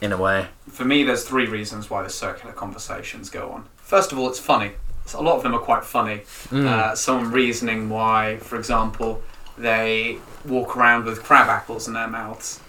[0.00, 3.66] in a way For me, there's three reasons why the circular conversations go on.
[3.76, 4.72] First of all, it's funny.
[5.14, 6.22] A lot of them are quite funny.
[6.50, 9.22] Uh, someone reasoning why, for example,
[9.56, 12.60] they walk around with crab apples in their mouths,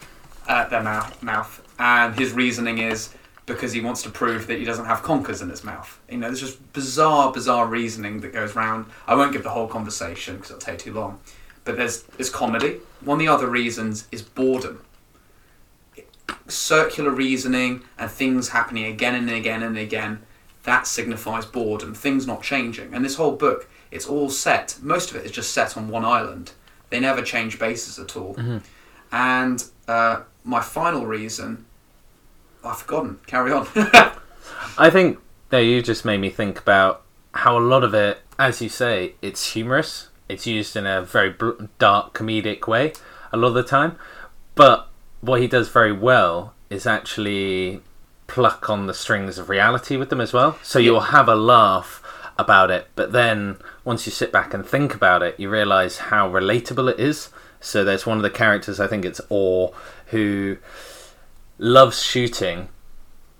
[0.47, 3.09] uh, their mouth, mouth, and his reasoning is
[3.45, 5.99] because he wants to prove that he doesn't have conkers in his mouth.
[6.09, 8.87] You know, there's just bizarre, bizarre reasoning that goes round.
[9.07, 11.19] I won't give the whole conversation because it'll take too long.
[11.63, 12.79] But there's there's comedy.
[13.01, 14.81] One of the other reasons is boredom
[16.47, 20.21] circular reasoning and things happening again and again and again,
[20.63, 22.93] that signifies boredom, things not changing.
[22.93, 26.05] And this whole book, it's all set, most of it is just set on one
[26.05, 26.51] island.
[26.89, 28.35] They never change bases at all.
[29.11, 31.65] And uh, my final reason,
[32.65, 33.67] I've forgotten, carry on.
[34.77, 35.19] I think
[35.51, 39.13] no, you just made me think about how a lot of it, as you say,
[39.21, 40.09] it's humorous.
[40.27, 41.35] It's used in a very
[41.77, 42.93] dark comedic way
[43.31, 43.97] a lot of the time,
[44.55, 44.87] but
[45.21, 47.81] what he does very well is actually
[48.27, 50.57] pluck on the strings of reality with them as well.
[50.63, 52.01] So you'll have a laugh
[52.37, 56.29] about it, but then once you sit back and think about it, you realize how
[56.29, 57.29] relatable it is.
[57.59, 59.73] So there's one of the characters, I think it's Orr,
[60.07, 60.57] who
[61.57, 62.69] loves shooting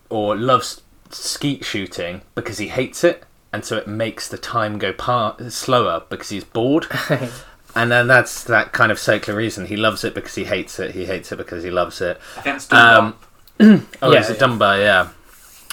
[0.10, 4.94] or loves skeet shooting because he hates it, and so it makes the time go
[4.94, 6.88] par- slower because he's bored.
[7.76, 9.66] and then that's that kind of circular reason.
[9.66, 10.92] He loves it because he hates it.
[10.96, 12.20] He hates it because he loves it.
[12.38, 13.16] I think that's Dunbar.
[13.60, 14.40] Um, oh, Yeah, it's a yeah.
[14.40, 15.10] Dunbar, yeah.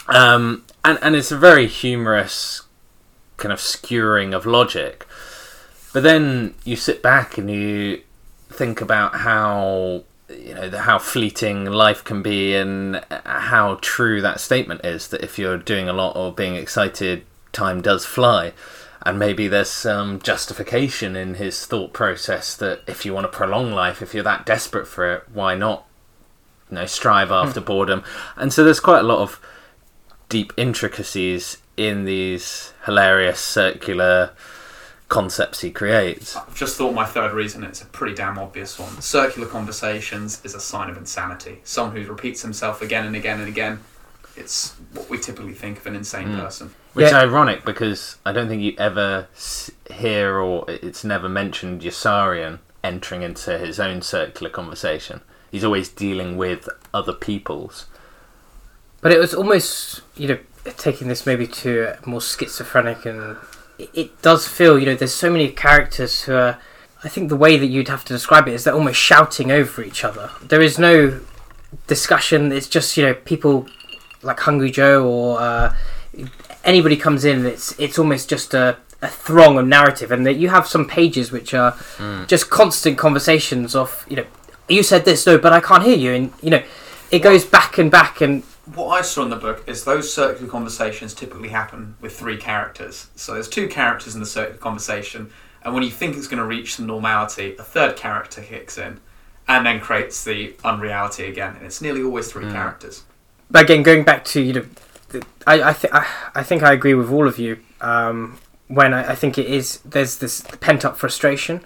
[0.09, 2.63] Um, and and it's a very humorous
[3.37, 5.07] kind of skewering of logic.
[5.93, 8.03] But then you sit back and you
[8.49, 10.05] think about how
[10.39, 15.09] you know the, how fleeting life can be and uh, how true that statement is
[15.09, 18.53] that if you're doing a lot or being excited time does fly.
[19.05, 23.73] And maybe there's some justification in his thought process that if you want to prolong
[23.73, 25.87] life if you're that desperate for it why not
[26.71, 27.35] you know strive hmm.
[27.35, 28.05] after boredom?
[28.37, 29.41] And so there's quite a lot of
[30.29, 34.31] deep intricacies in these hilarious circular
[35.13, 39.01] concepts he creates I've just thought my third reason, it's a pretty damn obvious one.
[39.01, 41.61] Circular conversations is a sign of insanity.
[41.65, 43.81] Someone who repeats himself again and again and again.
[44.37, 46.41] It's what we typically think of an insane Mm.
[46.41, 46.75] person.
[46.95, 49.27] Which is ironic because I don't think you ever
[49.91, 55.21] hear or it's never mentioned Yossarian entering into his own circular conversation.
[55.51, 57.87] He's always dealing with other people's.
[59.03, 60.39] But it was almost, you know,
[60.79, 63.37] taking this maybe to a more schizophrenic, and
[63.95, 66.59] it, does feel, you know, there's so many characters who are.
[67.05, 69.83] I think the way that you'd have to describe it is they're almost shouting over
[69.83, 70.31] each other.
[70.41, 71.21] There is no
[71.89, 72.53] discussion.
[72.53, 73.67] It's just you know people
[74.23, 75.75] like Hungry Joe or uh,
[76.65, 77.45] anybody comes in.
[77.45, 81.33] It's it's almost just a, a throng of narrative, and that you have some pages
[81.33, 81.77] which are
[82.29, 84.27] just constant conversations of you know
[84.69, 86.63] you said this no, but I can't hear you, and you know
[87.11, 88.43] it goes back and back, and
[88.75, 93.09] what I saw in the book is those circular conversations typically happen with three characters.
[93.17, 95.31] So there's two characters in the circular conversation,
[95.65, 99.01] and when you think it's going to reach some normality, a third character kicks in,
[99.49, 101.57] and then creates the unreality again.
[101.57, 102.53] And it's nearly always three Mm.
[102.53, 103.03] characters.
[103.51, 104.67] But again, going back to you know,
[105.11, 107.59] the, I I, th- I I think I agree with all of you.
[107.81, 111.61] Um, when I, I think it is there's this pent up frustration,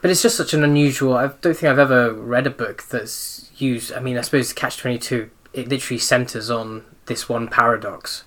[0.00, 1.14] but it's just such an unusual.
[1.16, 3.92] I don't think I've ever read a book that's used.
[3.92, 5.30] I mean, I suppose Catch Twenty Two.
[5.58, 8.24] It literally centers on this one paradox,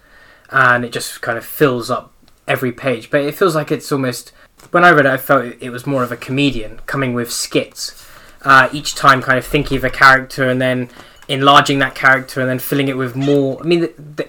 [0.50, 2.12] and it just kind of fills up
[2.48, 3.10] every page.
[3.10, 4.32] But it feels like it's almost.
[4.72, 8.06] When I read it, I felt it- was more of a comedian coming with skits,
[8.44, 10.90] uh, each time kind of thinking of a character and then
[11.28, 13.60] enlarging that character and then filling it with more.
[13.62, 14.28] I mean, the, the,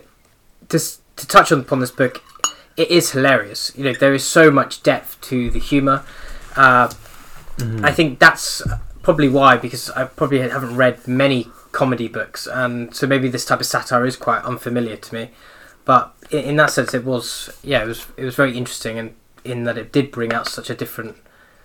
[0.68, 0.78] to
[1.16, 2.22] to touch on upon this book,
[2.76, 3.72] it is hilarious.
[3.76, 6.04] You know, there is so much depth to the humor.
[6.56, 6.90] Uh,
[7.82, 8.62] I think that's
[9.02, 13.60] probably why, because I probably haven't read many comedy books, and so maybe this type
[13.60, 15.30] of satire is quite unfamiliar to me.
[15.84, 19.14] But in, in that sense, it was yeah, it was it was very interesting, and
[19.44, 21.16] in that it did bring out such a different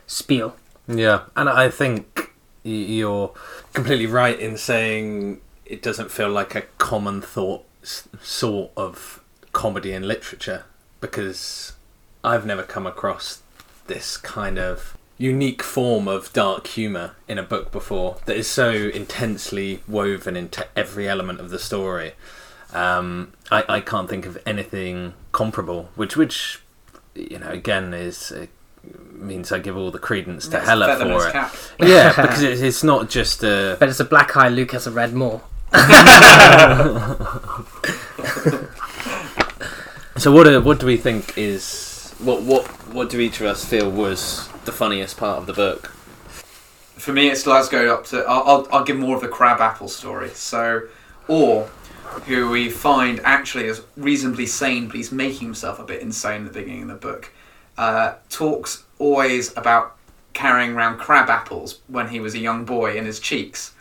[0.08, 0.56] spiel.
[0.88, 3.34] Yeah, and I think you're
[3.74, 9.22] completely right in saying it doesn't feel like a common thought sort of
[9.54, 10.66] comedy in literature
[11.00, 11.74] because
[12.24, 13.42] I've never come across
[13.88, 18.72] this kind of unique form of dark humor in a book before that is so
[18.72, 22.14] intensely woven into every element of the story.
[22.74, 26.62] Um, I, I can't think of anything comparable, which which
[27.16, 28.46] you know again is uh,
[29.12, 31.32] means I give all the credence to That's Hella feather for it.
[31.32, 31.56] cap.
[31.80, 34.50] Yeah, because it's, it's not just a But it's a black eye.
[34.50, 35.42] Luke hasn't read more.
[40.18, 43.64] So what do, what do we think is what what what do each of us
[43.64, 45.88] feel was the funniest part of the book?
[45.88, 48.24] For me, it's go up to.
[48.26, 50.30] I'll, I'll, I'll give more of the crab apple story.
[50.30, 50.84] So,
[51.28, 51.68] Orr
[52.26, 56.54] who we find actually is reasonably sane, but he's making himself a bit insane at
[56.54, 57.32] the beginning of the book.
[57.78, 59.96] Uh, talks always about
[60.34, 63.74] carrying around crab apples when he was a young boy in his cheeks.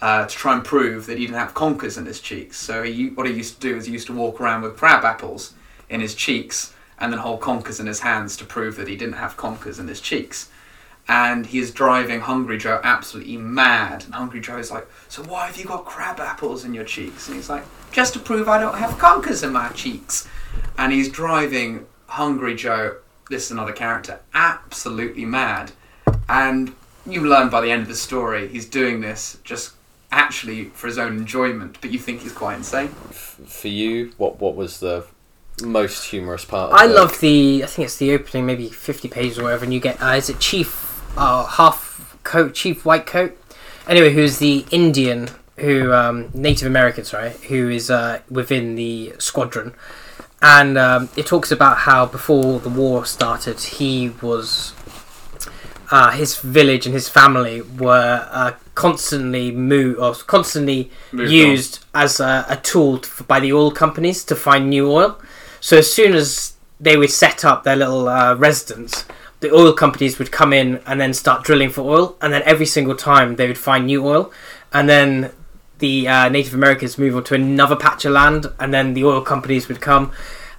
[0.00, 2.56] Uh, to try and prove that he didn't have conkers in his cheeks.
[2.56, 5.04] So he, what he used to do is he used to walk around with crab
[5.04, 5.52] apples
[5.90, 9.14] in his cheeks and then hold conkers in his hands to prove that he didn't
[9.14, 10.48] have conkers in his cheeks
[11.10, 14.04] and he is driving Hungry Joe absolutely mad.
[14.04, 17.26] And Hungry Joe is like, "So why have you got crab apples in your cheeks?"
[17.26, 20.28] And he's like, "Just to prove I don't have conkers in my cheeks."
[20.78, 22.96] And he's driving Hungry Joe,
[23.28, 25.72] this is another character, absolutely mad.
[26.28, 29.72] And you learn by the end of the story, he's doing this just
[30.12, 32.88] actually for his own enjoyment, but you think he's quite insane.
[32.88, 35.06] For you, what what was the
[35.62, 36.72] most humorous part?
[36.72, 37.62] Of I the love the.
[37.64, 40.00] I think it's the opening, maybe fifty pages or whatever, and you get.
[40.00, 43.36] Uh, is it Chief uh, Half Coat, Chief White Coat?
[43.86, 49.74] Anyway, who's the Indian who um, Native American, sorry, who is uh, within the squadron,
[50.40, 54.74] and um, it talks about how before the war started, he was.
[55.92, 62.20] Uh, his village and his family were uh, constantly moved or constantly Moved used as
[62.20, 65.20] a, a tool to, by the oil companies to find new oil.
[65.60, 69.04] So as soon as they would set up their little uh, residence,
[69.40, 72.66] the oil companies would come in and then start drilling for oil, and then every
[72.66, 74.32] single time they would find new oil,
[74.72, 75.32] and then
[75.78, 79.20] the uh, Native Americans move on to another patch of land, and then the oil
[79.22, 80.12] companies would come,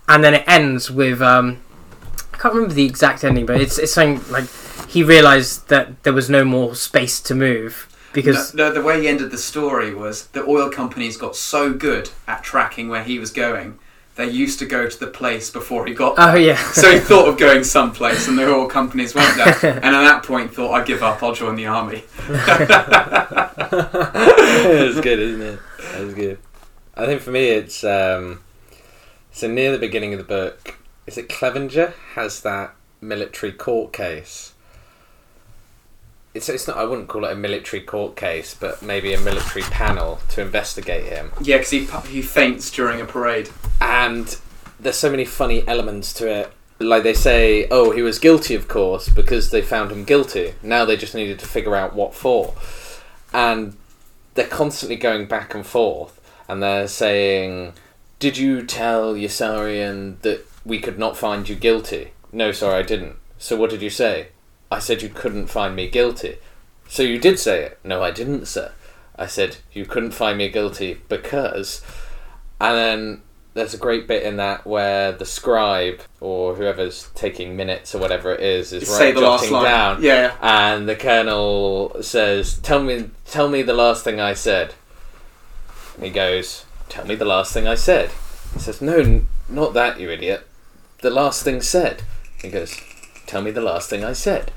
[0.08, 1.62] and then it ends with um,
[2.34, 4.46] I can't remember the exact ending, but it's it's something like
[4.88, 9.02] he realized that there was no more space to move because the, the, the way
[9.02, 13.20] he ended the story was the oil companies got so good at tracking where he
[13.20, 13.80] was going,
[14.16, 16.30] they used to go to the place before he got there.
[16.30, 19.56] oh yeah, So he thought of going someplace, and the oil companies went there.
[19.84, 21.24] And at that point, thought, "I give up.
[21.24, 22.04] I'll join the army."
[23.62, 25.60] That's good, isn't it?
[25.94, 26.40] That's good.
[26.96, 28.42] I think for me, it's um,
[29.32, 30.78] so near the beginning of the book.
[31.08, 34.51] Is it Clevenger has that military court case?
[36.34, 36.78] It's it's not.
[36.78, 41.06] I wouldn't call it a military court case, but maybe a military panel to investigate
[41.06, 41.32] him.
[41.42, 43.50] Yeah, because he he faints during a parade.
[43.82, 44.38] and
[44.80, 46.52] there's so many funny elements to it.
[46.80, 50.56] Like they say, oh, he was guilty, of course, because they found him guilty.
[50.64, 52.56] Now they just needed to figure out what for,
[53.34, 53.76] and
[54.34, 57.74] they're constantly going back and forth, and they're saying,
[58.20, 63.18] "Did you tell Yossarian that we could not find you guilty?" No, sorry, I didn't.
[63.38, 64.30] So what did you say?
[64.72, 66.38] I said you couldn't find me guilty.
[66.88, 67.80] So you did say it?
[67.84, 68.72] No, I didn't, sir.
[69.18, 71.82] I said you couldn't find me guilty because.
[72.60, 73.22] And then
[73.54, 78.34] there's a great bit in that where the scribe or whoever's taking minutes or whatever
[78.34, 79.64] it is is right, the last jotting line.
[79.66, 80.36] down, Yeah.
[80.42, 84.74] and the colonel says, "Tell me, tell me the last thing I said."
[85.98, 88.12] And he goes, "Tell me the last thing I said."
[88.54, 90.48] He says, "No, n- not that, you idiot.
[91.02, 92.04] The last thing said."
[92.42, 92.76] He goes,
[93.32, 94.52] "Tell me the last thing I said."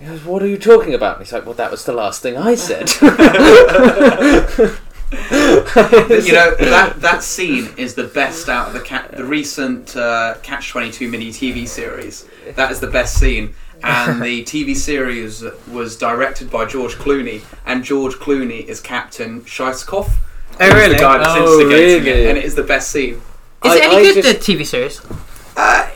[0.00, 2.22] He goes, "What are you talking about?" And he's like, "Well, that was the last
[2.22, 2.88] thing I said."
[5.10, 10.34] you know that that scene is the best out of the ca- the recent uh,
[10.42, 12.26] Catch Twenty Two mini TV series.
[12.56, 17.82] That is the best scene, and the TV series was directed by George Clooney, and
[17.84, 20.10] George Clooney is Captain Scheisskopf.
[20.60, 20.94] Oh, really?
[20.94, 22.20] The guy that's Oh, instigating really?
[22.24, 23.14] it, and it is the best scene.
[23.14, 23.20] Is
[23.72, 25.00] I- it any I good, just- the TV series?
[25.56, 25.88] Uh,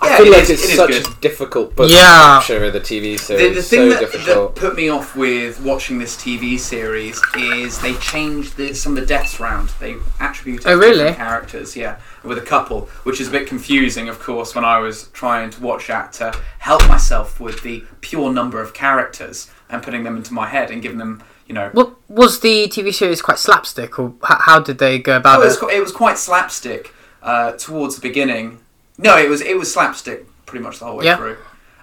[0.00, 1.06] I yeah, feel it like is- it's it is such good.
[1.08, 1.96] a difficult book Yeah.
[1.98, 2.02] to
[2.38, 3.48] capture in the TV series.
[3.48, 4.54] The, the thing so that, difficult.
[4.54, 9.00] that put me off with watching this TV series is they changed the, some of
[9.00, 9.70] the deaths round.
[9.80, 10.98] They attributed Oh, really?
[10.98, 14.78] different characters, yeah, with a couple, which is a bit confusing, of course, when I
[14.78, 19.82] was trying to watch that to help myself with the pure number of characters and
[19.82, 21.70] putting them into my head and giving them, you know.
[21.72, 25.42] What was the TV series quite slapstick, or h- how did they go about Oh,
[25.42, 25.60] it, was, it?
[25.60, 28.60] qu- it was quite slapstick uh, towards the beginning.
[28.98, 31.16] No, it was it was slapstick pretty much the whole way Yeah.
[31.16, 31.36] through.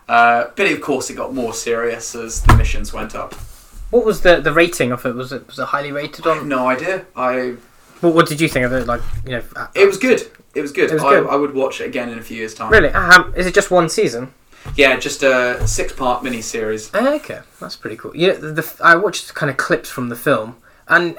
[0.08, 3.34] Uh, but of course, it got more serious as the missions went up.
[3.92, 5.16] What was the, the rating of it?
[5.16, 6.48] Was it was it highly rated on?
[6.48, 7.06] No idea.
[7.16, 7.56] I
[8.02, 8.86] What, what did you think of it?
[8.86, 10.22] Like you know, uh, It was good.
[10.54, 10.90] It was good.
[10.92, 11.28] It was I, good.
[11.28, 12.72] I would watch it again in a few years' time.
[12.72, 12.90] really.
[12.90, 14.34] Um, is it just one season?
[14.76, 16.90] Yeah, just a six-part mini-series.
[16.96, 18.16] Oh, okay, that's pretty cool.
[18.16, 20.56] Yeah, the, the, I watched kind of clips from the film,
[20.88, 21.18] and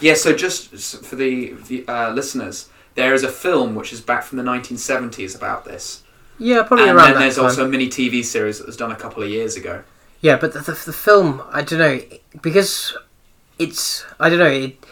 [0.00, 4.00] Yeah, so just s- for the, the uh, listeners, there is a film which is
[4.00, 6.02] back from the 1970s about this,
[6.38, 7.44] yeah, probably and around then that there's time.
[7.44, 9.82] also a mini TV series that was done a couple of years ago.
[10.20, 12.00] Yeah, but the, the, the film, I don't know,
[12.40, 12.96] because
[13.58, 14.84] it's, I don't know, it,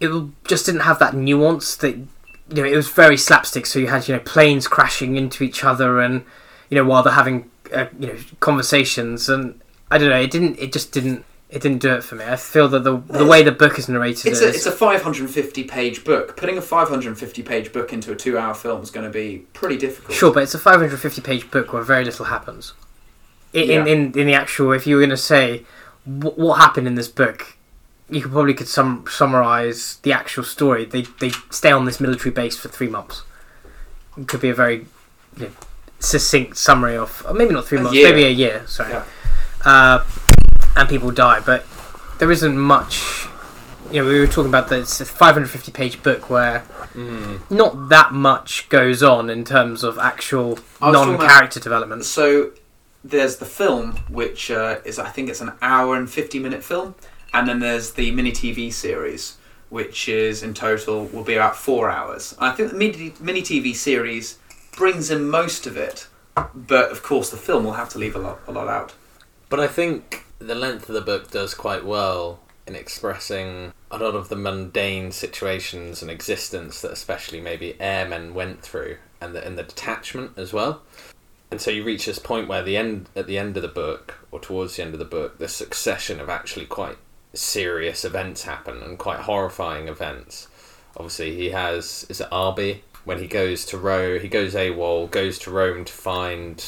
[0.00, 2.06] it just didn't have that nuance that, you
[2.48, 3.66] know, it was very slapstick.
[3.66, 6.24] So you had, you know, planes crashing into each other and,
[6.70, 9.28] you know, while they're having, uh, you know, conversations.
[9.28, 9.60] And
[9.90, 11.24] I don't know, it didn't, it just didn't,
[11.54, 12.24] it didn't do it for me.
[12.24, 14.42] I feel that the the way the book is narrated It's is.
[14.42, 16.36] a, it's a 550-page book.
[16.36, 20.16] Putting a 550-page book into a two-hour film is going to be pretty difficult.
[20.16, 22.72] Sure, but it's a 550 page book where very little happens.
[23.52, 23.80] In, Yeah.
[23.82, 25.64] in, in, in the actual, if you were going to say
[26.04, 27.56] wh- what happened in this book,
[28.10, 30.84] you could probably could sum, summarize the actual story.
[30.84, 33.22] They, they stay on this military base for three months.
[34.18, 34.86] It could be a very
[35.36, 35.50] you know,
[36.00, 38.08] succinct summary of, maybe not three A months, year.
[38.10, 38.90] maybe a year, sorry.
[38.92, 39.04] Yeah.
[39.64, 40.04] Uh,
[40.76, 41.64] and people die, but
[42.18, 43.26] there isn't much.
[43.90, 46.64] You know, we were talking about this 550 page book where
[46.94, 47.40] Mm.
[47.50, 52.04] not that much goes on in terms of actual I was about- non-character development.
[52.04, 52.50] So
[53.04, 56.94] there's the film, which uh, is I think it's an hour and fifty minute film,
[57.32, 59.34] and then there's the mini TV series,
[59.70, 62.34] which is in total will be about four hours.
[62.38, 64.38] I think the mini, mini TV series
[64.76, 66.06] brings in most of it,
[66.54, 68.92] but of course the film will have to leave a lot a lot out.
[69.48, 74.14] But I think the length of the book does quite well in expressing a lot
[74.14, 79.58] of the mundane situations and existence that especially maybe airmen went through and the, and
[79.58, 80.82] the detachment as well.
[81.50, 84.14] And so you reach this point where the end at the end of the book
[84.30, 86.96] or towards the end of the book, the succession of actually quite
[87.32, 90.48] serious events happen and quite horrifying events.
[90.96, 95.38] Obviously, he has is it Aarfy when he goes to Rome, he goes AWOL, goes
[95.40, 96.64] to Rome to find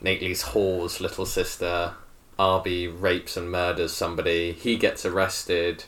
[0.00, 1.94] Nately's whore's little sister.
[2.40, 4.52] Aarfy rapes and murders somebody.
[4.52, 5.84] He gets arrested.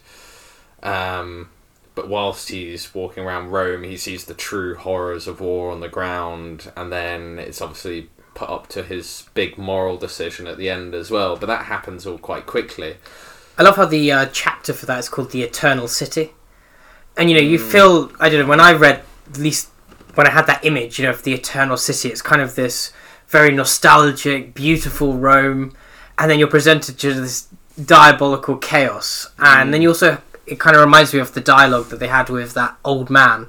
[0.82, 1.48] Um,
[1.94, 5.88] but whilst he's walking around Rome, he sees the true horrors of war on the
[5.88, 10.94] ground, and then it's obviously put up to his big moral decision at the end
[10.94, 11.36] as well.
[11.36, 12.96] But that happens all quite quickly.
[13.56, 16.32] I love how the uh, chapter for that is called the Eternal City,
[17.16, 19.68] and you know you feel I don't know when I read at least
[20.14, 22.92] when I had that image you know of the Eternal City, it's kind of this
[23.28, 25.72] very nostalgic, beautiful Rome,
[26.22, 27.48] and then you're presented to this
[27.84, 31.98] diabolical chaos, and then you also it kind of reminds me of the dialogue that
[32.00, 33.48] they had with that old man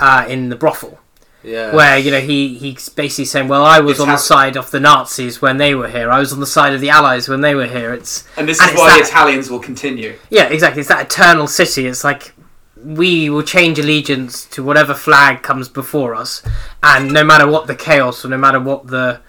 [0.00, 0.98] uh, in the brothel.
[1.44, 1.74] Yeah.
[1.74, 4.56] where you know he he's basically saying, "Well, I was It's on hap- the side
[4.56, 6.08] of the Nazis when they were here.
[6.10, 8.60] I was on the side of the Allies when they were here." It's And this
[8.60, 10.14] And is why that- the Italians will continue.
[10.30, 10.80] yeah, exactly.
[10.80, 11.86] It's that eternal city.
[11.88, 12.32] It's like
[12.76, 16.42] we will change allegiance to whatever flag comes before us,
[16.82, 19.20] and no matter what the chaos or no matter what the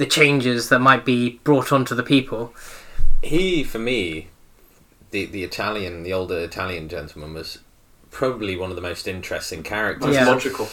[0.00, 2.52] the changes that might be brought onto the people.
[3.22, 4.28] he for me
[5.10, 7.58] the the Italian the older Italian gentleman was
[8.10, 10.26] probably one of the most interesting characters Most Yeah.
[10.34, 10.66] logical.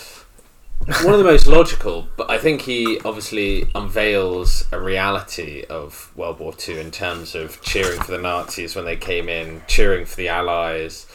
[1.04, 6.40] one of the most logical but I think he obviously unveils a reality of World
[6.40, 10.16] War II in terms of cheering for the Nazis when they came in cheering for
[10.16, 11.06] the Allies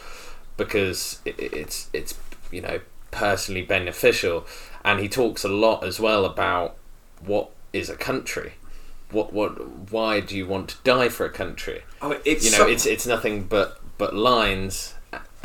[0.58, 2.12] because it, it's it's
[2.50, 4.46] you know personally beneficial
[4.84, 6.76] and he talks a lot as well about
[7.24, 8.54] what is a country.
[9.10, 11.82] What what why do you want to die for a country?
[12.00, 14.94] Oh, it's you know so- it's it's nothing but but lines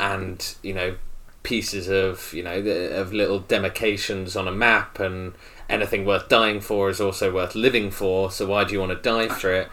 [0.00, 0.96] and you know
[1.42, 5.34] pieces of you know the- of little demarcations on a map and
[5.68, 8.96] anything worth dying for is also worth living for so why do you want to
[8.96, 9.68] die for it?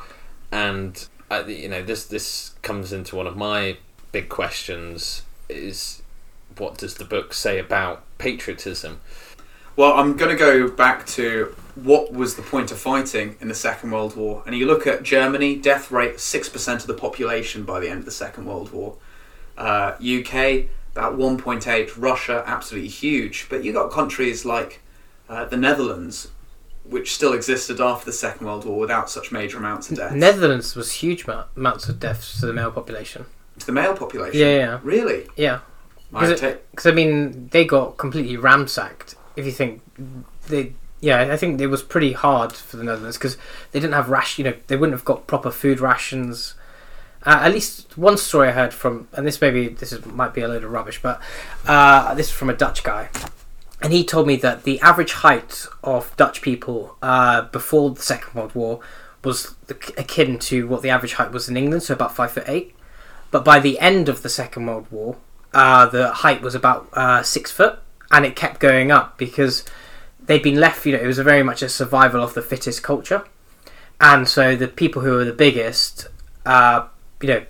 [0.51, 3.77] And uh, you know this this comes into one of my
[4.11, 6.01] big questions is
[6.57, 9.01] what does the book say about patriotism
[9.75, 13.55] Well, I'm going to go back to what was the point of fighting in the
[13.55, 14.41] Second World War.
[14.45, 18.05] And you look at Germany, death rate 6% of the population by the end of
[18.05, 18.95] the Second World War.
[19.57, 21.91] Uh, UK, about 1.8.
[21.97, 23.47] Russia, absolutely huge.
[23.49, 24.81] But you got countries like
[25.27, 26.29] uh, the Netherlands,
[26.85, 30.15] which still existed after the Second World War without such major amounts of deaths.
[30.15, 33.25] Netherlands was huge amou- amounts of deaths to the male population.
[33.59, 34.39] to the male population.
[34.39, 34.79] Yeah, yeah.
[34.83, 35.27] Really?
[35.35, 35.59] Yeah,
[36.13, 39.15] I'd it- take- because I mean they got completely ramsacked.
[39.35, 39.81] If you think
[40.47, 43.37] they, yeah, I think it was pretty hard for the Netherlands because
[43.71, 44.45] they didn't have ration.
[44.45, 46.55] You know, they wouldn't have got proper food rations.
[47.25, 50.41] Uh, at least one story I heard from, and this maybe this is, might be
[50.41, 51.19] a load of rubbish, but
[51.65, 53.09] uh, this is from a Dutch guy,
[53.81, 58.35] and he told me that the average height of Dutch people uh, before the Second
[58.35, 58.79] World War
[59.23, 59.55] was
[59.97, 62.75] akin to what the average height was in England, so about five foot eight.
[63.31, 65.17] But by the end of the Second World War,
[65.51, 67.79] uh, the height was about uh, six foot,
[68.11, 69.63] and it kept going up because
[70.25, 70.85] they'd been left.
[70.85, 73.23] You know, it was a very much a survival of the fittest culture,
[73.99, 76.07] and so the people who were the biggest,
[76.45, 76.87] uh,
[77.21, 77.45] you know,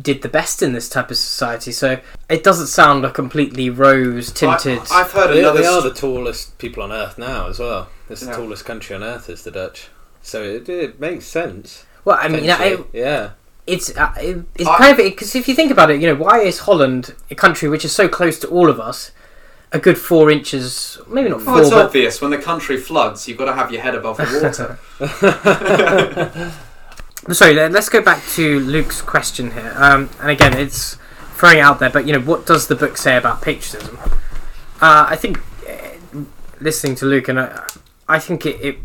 [0.00, 1.72] did the best in this type of society.
[1.72, 4.80] So it doesn't sound a completely rose tinted.
[4.90, 5.60] I, have heard they, another.
[5.60, 8.36] they are the tallest people on earth now as well it's the Yeah.
[8.36, 9.88] tallest country on earth is the dutch
[10.22, 13.30] so it, it makes sense well, I mean, you know, it, yeah
[13.66, 16.14] it's uh, it, it's I- kind of because if you think about it, you know,
[16.14, 19.10] why is Holland a country which is so close to all of us,
[19.72, 22.20] a good four inches, maybe not four, Well, it's but obvious.
[22.20, 24.78] When the country floods, you've got to have your head above the water.
[27.34, 29.72] Sorry, let- let's go back to Luke's question here.
[29.76, 30.96] Um, and again, it's
[31.34, 33.98] throwing it out there, but you know, what does the book say about patriotism?
[34.80, 35.38] Uh, I think
[35.68, 36.20] uh,
[36.60, 37.66] listening to Luke, and I,
[38.08, 38.78] I think it, it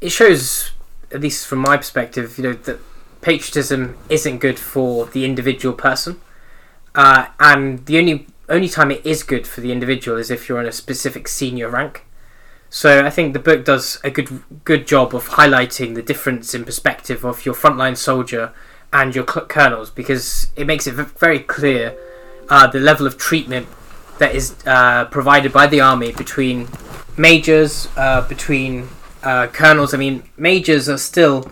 [0.00, 0.70] it shows,
[1.12, 2.80] at least from my perspective, you know, that
[3.20, 6.20] patriotism isn't good for the individual person,
[6.94, 10.60] uh, and the only only time it is good for the individual is if you're
[10.60, 12.04] in a specific senior rank.
[12.68, 16.64] So I think the book does a good good job of highlighting the difference in
[16.64, 18.52] perspective of your frontline soldier
[18.92, 21.96] and your colonels because it makes it very clear
[22.48, 23.66] uh, the level of treatment
[24.18, 26.68] that is uh, provided by the army between
[27.16, 28.88] majors, uh, between
[29.22, 29.94] uh, colonels.
[29.94, 31.50] I mean, majors are still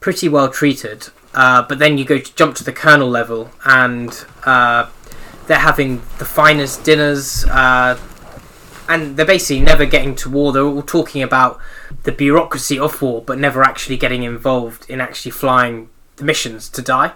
[0.00, 4.24] pretty well treated, uh, but then you go to jump to the colonel level and
[4.44, 4.88] uh,
[5.46, 7.44] they're having the finest dinners.
[7.46, 7.98] Uh,
[8.88, 10.52] and they're basically never getting to war.
[10.52, 11.60] They're all talking about
[12.02, 16.82] the bureaucracy of war, but never actually getting involved in actually flying the missions to
[16.82, 17.12] die.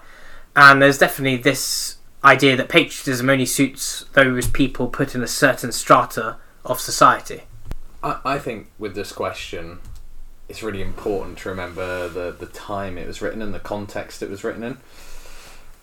[0.54, 5.70] And there's definitely this idea that patriotism only suits those people put in a certain
[5.72, 7.42] strata of society.
[8.02, 9.80] I, I think with this question,
[10.48, 14.30] it's really important to remember the, the time it was written and the context it
[14.30, 14.78] was written in.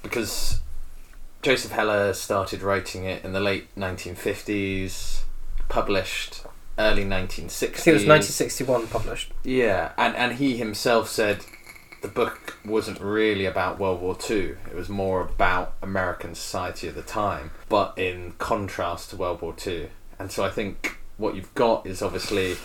[0.01, 0.61] Because
[1.43, 5.23] Joseph Heller started writing it in the late 1950s,
[5.67, 6.43] published
[6.79, 7.63] early 1960s.
[7.63, 9.31] I think it was 1961 published.
[9.43, 11.45] Yeah, and, and he himself said
[12.01, 14.57] the book wasn't really about World War Two.
[14.67, 19.53] It was more about American society at the time, but in contrast to World War
[19.53, 19.89] Two.
[20.17, 22.55] And so I think what you've got is obviously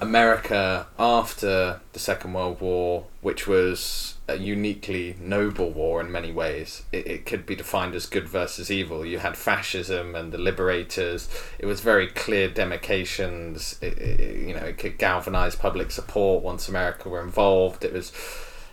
[0.00, 6.82] America after the Second World War, which was a uniquely noble war in many ways.
[6.92, 9.04] It, it could be defined as good versus evil.
[9.04, 11.28] You had fascism and the liberators.
[11.58, 13.78] It was very clear demarcations.
[13.82, 17.84] It, it, you know, it could galvanize public support once America were involved.
[17.84, 18.12] It was,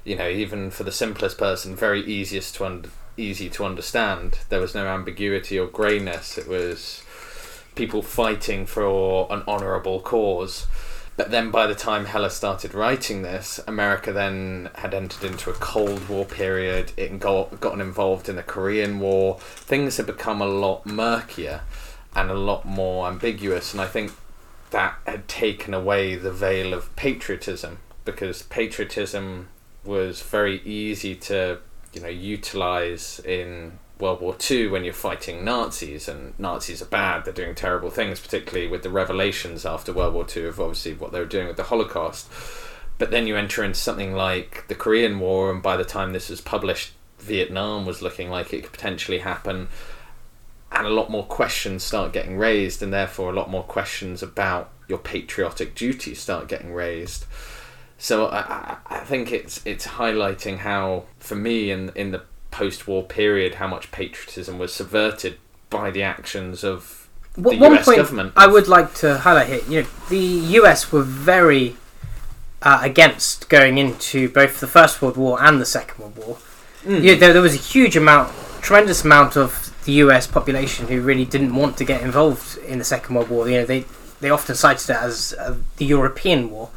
[0.04, 4.40] you know, even for the simplest person, very easiest to un- easy to understand.
[4.50, 6.38] There was no ambiguity or greyness.
[6.38, 7.04] It was
[7.76, 10.68] people fighting for an honourable cause.
[11.18, 15.54] But then by the time Heller started writing this, America then had entered into a
[15.54, 16.94] Cold War period.
[16.96, 19.40] It got gotten involved in the Korean War.
[19.40, 21.62] Things had become a lot murkier
[22.16, 23.74] and a lot more ambiguous.
[23.74, 24.12] And I think
[24.70, 29.50] that had taken away the veil of patriotism because patriotism
[29.84, 31.60] was very easy to
[31.94, 37.26] you know utilize in World War Two when you're fighting Nazis and Nazis are bad,
[37.26, 41.12] they're doing terrible things, particularly with the revelations after World War Two of obviously what
[41.12, 42.30] they were doing with the Holocaust.
[42.98, 46.30] But then you enter into something like the Korean War, and by the time this
[46.30, 49.68] was published, Vietnam was looking like it could potentially happen,
[50.72, 54.72] and a lot more questions start getting raised, and therefore a lot more questions about
[54.88, 57.26] your patriotic duty start getting raised.
[57.98, 63.56] So I, I think it's it's highlighting how, for me, in in the post-war period,
[63.56, 65.38] how much patriotism was subverted
[65.70, 68.34] by the actions of the one US point government.
[68.36, 69.62] I would like to highlight here.
[69.68, 70.18] You know, the
[70.60, 71.76] US were very
[72.62, 76.38] uh, against going into both the First World War and the Second World War.
[76.84, 77.04] Mm.
[77.04, 81.26] Yeah, there, there was a huge amount, tremendous amount of the US population who really
[81.26, 83.48] didn't want to get involved in the Second World War.
[83.48, 83.86] You know, they
[84.20, 86.70] they often cited it as uh, the European War.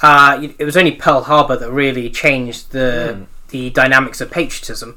[0.00, 3.26] Uh, it was only Pearl Harbor that really changed the Mm.
[3.48, 4.96] The dynamics of patriotism.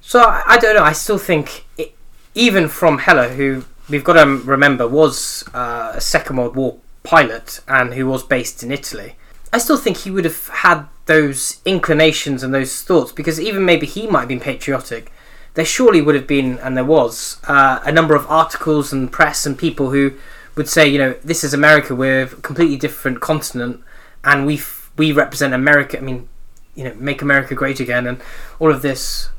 [0.00, 0.82] So I, I don't know.
[0.84, 1.94] I still think, it,
[2.34, 7.60] even from Heller, who we've got to remember was uh, a Second World War pilot
[7.68, 9.16] and who was based in Italy,
[9.52, 13.86] I still think he would have had those inclinations and those thoughts because even maybe
[13.86, 15.12] he might have been patriotic.
[15.54, 19.46] There surely would have been, and there was, uh, a number of articles and press
[19.46, 20.14] and people who
[20.56, 23.82] would say, you know, this is America, we're a completely different continent,
[24.24, 24.60] and we
[24.96, 25.98] we represent America.
[25.98, 26.28] I mean,
[26.74, 28.20] you know, make America great again, and
[28.58, 29.30] all of this.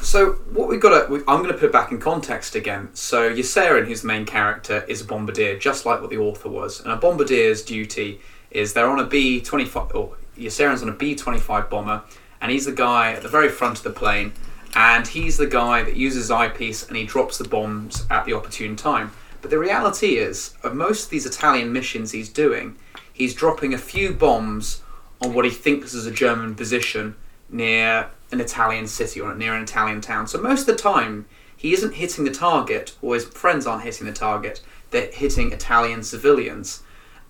[0.00, 2.88] So what we've got to, we, I'm going to put it back in context again.
[2.94, 6.80] So Yossarian, who's the main character, is a bombardier, just like what the author was.
[6.80, 8.20] And a bombardier's duty
[8.50, 12.02] is they're on a B-25, or Yossarian's on a B-25 bomber,
[12.40, 14.32] and he's the guy at the very front of the plane,
[14.74, 18.32] and he's the guy that uses his eyepiece and he drops the bombs at the
[18.32, 19.12] opportune time.
[19.42, 22.76] But the reality is, of most of these Italian missions he's doing,
[23.12, 24.82] he's dropping a few bombs
[25.20, 27.16] on what he thinks is a German position
[27.48, 30.26] near an Italian city or near an Italian town.
[30.26, 34.06] So most of the time, he isn't hitting the target, or his friends aren't hitting
[34.06, 34.62] the target.
[34.90, 36.82] They're hitting Italian civilians,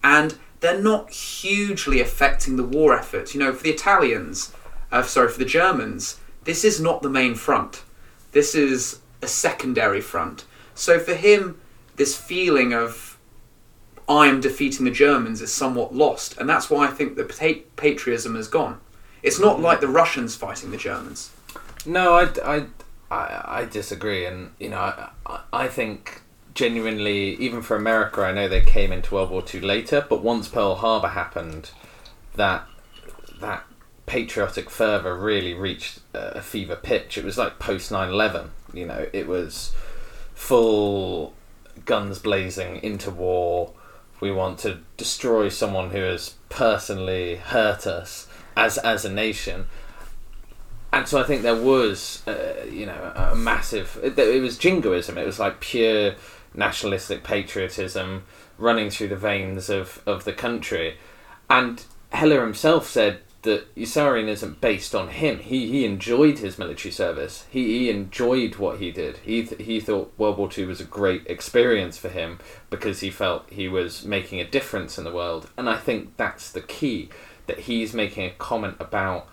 [0.04, 3.34] and they're not hugely affecting the war effort.
[3.34, 4.52] You know, for the Italians,
[4.92, 7.82] uh, sorry, for the Germans, this is not the main front.
[8.32, 10.44] This is a secondary front.
[10.74, 11.60] So for him,
[11.96, 13.09] this feeling of
[14.10, 17.62] I am defeating the Germans is somewhat lost, and that's why I think the pa-
[17.76, 18.80] patriotism has gone.
[19.22, 19.62] It's not mm.
[19.62, 21.30] like the Russians fighting the Germans.
[21.86, 22.66] No, I, I,
[23.08, 26.22] I, I disagree, and you know, I, I- think
[26.54, 30.48] genuinely, even for America, I know they came into World War Two later, but once
[30.48, 31.70] Pearl Harbor happened,
[32.34, 32.66] that
[33.40, 33.64] that
[34.06, 37.16] patriotic fervor really reached a a fever pitch.
[37.16, 39.72] It was like post 9-11, You know, it was
[40.34, 41.32] full
[41.84, 43.72] guns blazing into war.
[44.20, 49.66] We want to destroy someone who has personally hurt us as as a nation
[50.92, 53.98] and so I think there was, uh, you know, a massive.
[54.02, 55.16] It, it was jingoism.
[55.16, 56.14] It was like pure
[56.54, 58.24] nationalistic patriotism
[58.58, 60.96] running through the veins of, of the country.
[61.48, 65.38] And Heller himself said that Yossarian isn't based on him.
[65.38, 67.46] He he enjoyed his military service.
[67.50, 69.18] He, he enjoyed what he did.
[69.18, 72.38] He th- he thought World War Two was a great experience for him
[72.68, 75.48] because he felt he was making a difference in the world.
[75.56, 77.08] And I think that's the key
[77.46, 79.28] that he's making a comment about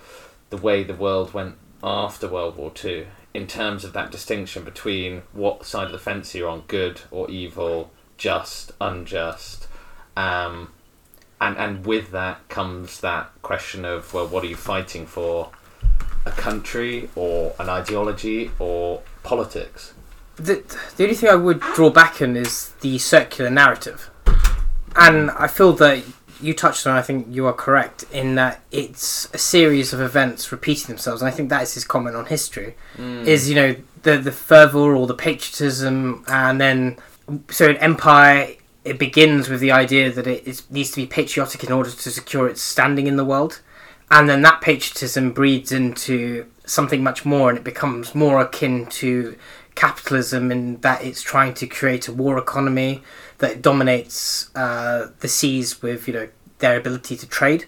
[0.49, 5.21] the way the world went after World War Two in terms of that distinction between
[5.33, 9.67] what side of the fence you're on, good or evil, just, unjust,
[10.15, 10.71] um,
[11.39, 15.51] and and with that comes that question of well, what are you fighting for?
[16.25, 19.93] A country or an ideology or politics?
[20.35, 20.63] The,
[20.97, 24.09] the only thing I would draw back on is the circular narrative.
[24.95, 26.03] And I feel that
[26.41, 30.51] you touched on, I think you are correct, in that it's a series of events
[30.51, 31.21] repeating themselves.
[31.21, 32.75] And I think that is his comment on history.
[32.95, 33.23] Hmm.
[33.25, 36.97] Is, you know, the, the fervour or the patriotism, and then,
[37.49, 38.53] so an empire,
[38.87, 42.11] it begins with the idea that it is, needs to be patriotic in order to
[42.11, 43.61] secure its standing in the world.
[44.09, 49.37] And then that patriotism breeds into something much more, and it becomes more akin to
[49.75, 53.03] capitalism in that it's trying to create a war economy
[53.39, 56.29] that dominates uh, the seas with you know
[56.59, 57.65] their ability to trade.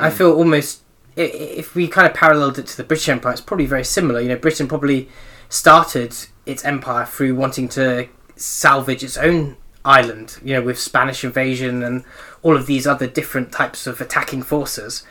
[0.00, 0.82] I feel almost
[1.16, 4.20] if we kind of paralleled it to the British Empire, it's probably very similar.
[4.20, 5.08] You know, Britain probably
[5.48, 6.16] started
[6.46, 10.38] its empire through wanting to salvage its own island.
[10.44, 12.04] You know, with Spanish invasion and
[12.42, 15.04] all of these other different types of attacking forces,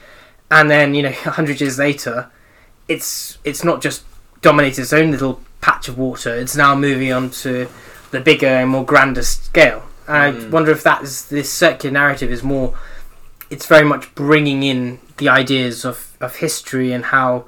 [0.49, 2.31] and then you know, a hundred years later,
[2.87, 4.03] it's it's not just
[4.41, 6.33] dominated its own little patch of water.
[6.35, 7.69] It's now moving on to
[8.11, 9.83] the bigger and more grander scale.
[10.07, 10.51] And I mm.
[10.51, 12.77] wonder if that is this circular narrative is more.
[13.49, 17.45] It's very much bringing in the ideas of, of history and how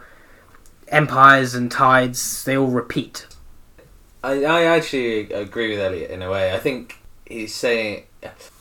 [0.89, 3.26] empires and tides they all repeat.
[4.24, 6.53] I, I actually agree with Elliot in a way.
[6.53, 6.99] I think
[7.34, 8.03] he's saying.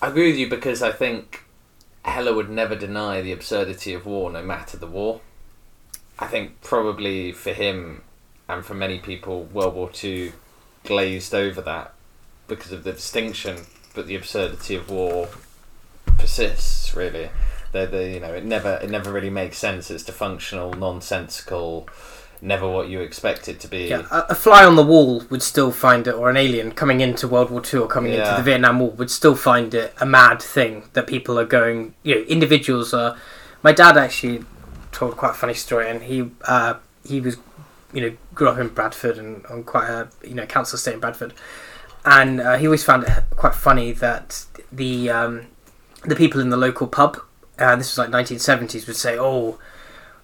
[0.00, 1.44] I agree with you because I think
[2.04, 5.20] Heller would never deny the absurdity of war, no matter the war.
[6.18, 8.02] I think probably for him
[8.48, 10.32] and for many people, World War Two
[10.84, 11.94] glazed over that
[12.48, 15.28] because of the distinction, but the absurdity of war
[16.18, 16.94] persists.
[16.94, 17.30] Really,
[17.72, 19.90] the you know it never it never really makes sense.
[19.90, 21.88] It's dysfunctional, nonsensical.
[22.42, 23.86] Never what you expect it to be.
[23.86, 27.28] Yeah, a, fly on the wall would still find it, or an alien coming into
[27.28, 30.42] World War Two or coming into the Vietnam War would still find it a mad
[30.42, 31.94] thing that people are going.
[32.02, 33.16] You know, individuals are.
[33.62, 34.44] My dad actually
[34.90, 36.74] told quite a funny story, and he uh,
[37.06, 37.36] he was,
[37.92, 41.00] you know, grew up in Bradford and on quite a you know council estate in
[41.00, 41.32] Bradford,
[42.04, 45.46] and uh, he always found it quite funny that the um,
[46.04, 47.20] the people in the local pub,
[47.58, 49.58] uh, this was like 1970s, would say, "Oh,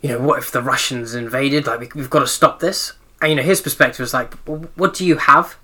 [0.01, 1.67] you know, what if the Russians invaded?
[1.67, 4.35] Like, we, we've got to stop this." And you know, his perspective was like,
[4.77, 5.57] "What do you have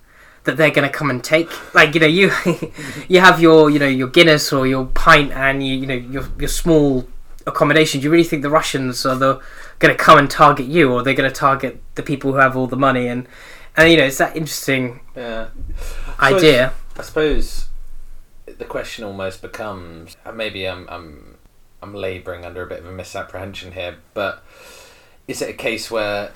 [0.43, 1.49] that they're going to come and take?
[1.73, 2.31] Like, you know, you
[3.07, 6.25] you have your you know your Guinness or your pint and you you know your
[6.39, 7.07] your small
[7.47, 7.99] accommodation.
[8.01, 9.41] Do you really think the Russians are the
[9.79, 12.57] going to come and target you, or they're going to target the people who have
[12.57, 13.27] all the money?" And
[13.77, 15.47] and you know, it's that interesting Yeah.
[16.19, 16.73] idea.
[16.97, 17.67] I suppose
[18.45, 21.34] the question almost becomes maybe I'm I'm
[21.85, 24.43] I'm labouring under a bit of a misapprehension here, but
[25.27, 26.31] is it a case where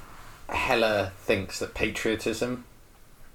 [0.47, 2.65] Heller thinks that patriotism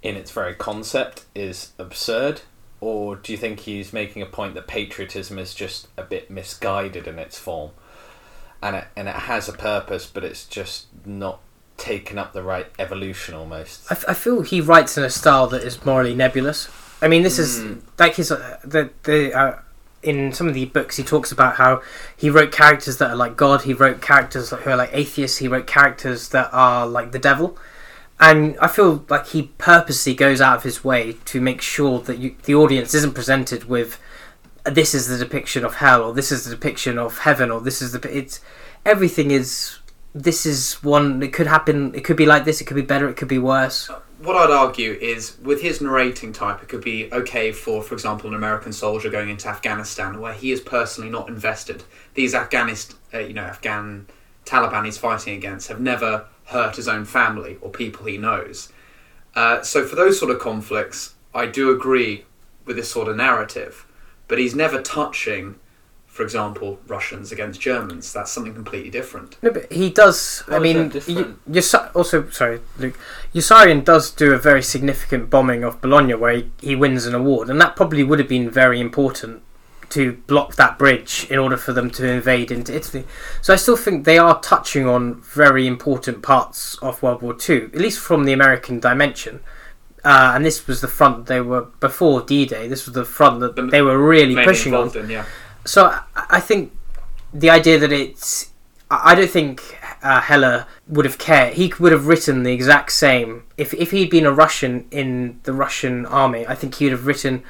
[0.02, 2.42] in its very concept is absurd?
[2.80, 7.06] Or do you think he's making a point that patriotism is just a bit misguided
[7.08, 7.70] in its form?
[8.62, 11.40] And it, and it has a purpose, but it's just not
[11.76, 13.90] taken up the right evolution almost.
[13.90, 16.68] I, f- I feel he writes in a style that is morally nebulous.
[17.02, 17.80] I mean, this is Mm.
[17.98, 19.58] like his uh, the the uh,
[20.04, 21.82] in some of the books he talks about how
[22.16, 23.62] he wrote characters that are like God.
[23.62, 25.38] He wrote characters who are like atheists.
[25.38, 27.58] He wrote characters that are like the devil.
[28.20, 32.18] And I feel like he purposely goes out of his way to make sure that
[32.18, 33.98] you, the audience isn't presented with
[34.64, 37.82] this is the depiction of hell or this is the depiction of heaven or this
[37.82, 38.40] is the it's
[38.86, 39.78] everything is
[40.14, 43.08] this is one it could happen it could be like this it could be better
[43.08, 43.90] it could be worse
[44.24, 48.30] What I'd argue is, with his narrating type, it could be okay for, for example,
[48.30, 51.84] an American soldier going into Afghanistan, where he is personally not invested.
[52.14, 54.06] These Afghanist, uh, you know, Afghan
[54.46, 58.72] Taliban he's fighting against have never hurt his own family or people he knows.
[59.34, 62.24] Uh, so for those sort of conflicts, I do agree
[62.64, 63.84] with this sort of narrative,
[64.26, 65.56] but he's never touching,
[66.14, 68.12] for example, Russians against Germans.
[68.12, 69.36] That's something completely different.
[69.42, 70.44] No, but he does.
[70.48, 71.38] I mean, that different?
[71.46, 72.96] y- Yasa- also sorry, Luke.
[73.34, 77.50] Yossarian does do a very significant bombing of Bologna, where he, he wins an award,
[77.50, 79.42] and that probably would have been very important
[79.90, 83.04] to block that bridge in order for them to invade into Italy.
[83.42, 87.70] So I still think they are touching on very important parts of World War Two,
[87.74, 89.40] at least from the American dimension.
[90.04, 92.68] Uh, and this was the front they were before D-Day.
[92.68, 94.94] This was the front that The- they were really Mainly pushing on.
[94.96, 95.24] in, yeah.
[95.64, 96.72] So I, think
[97.32, 98.52] the idea that it's
[98.90, 101.54] I I don't think uh, Heller would have cared.
[101.54, 105.52] He would have written the exact same if if he'd been a Russian in the
[105.52, 106.46] Russian army.
[106.46, 107.42] I think he would have written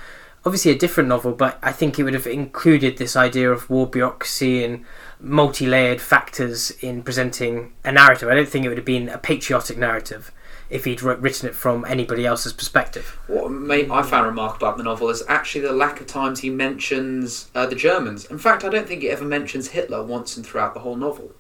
[0.46, 3.86] obviously a different novel, but I think it would have included this idea of war
[3.88, 4.84] bureaucracy and
[5.18, 8.28] multi-layered factors in presenting a narrative.
[8.28, 10.30] I don't think it would have been a patriotic narrative
[10.70, 13.18] if he'd written it from anybody else's perspective.
[13.26, 16.50] What made, I found remarkable about the novel is actually the lack of times he
[16.50, 18.24] mentions uh, the Germans.
[18.26, 21.32] In fact, I don't think he ever mentions Hitler once and throughout the whole novel.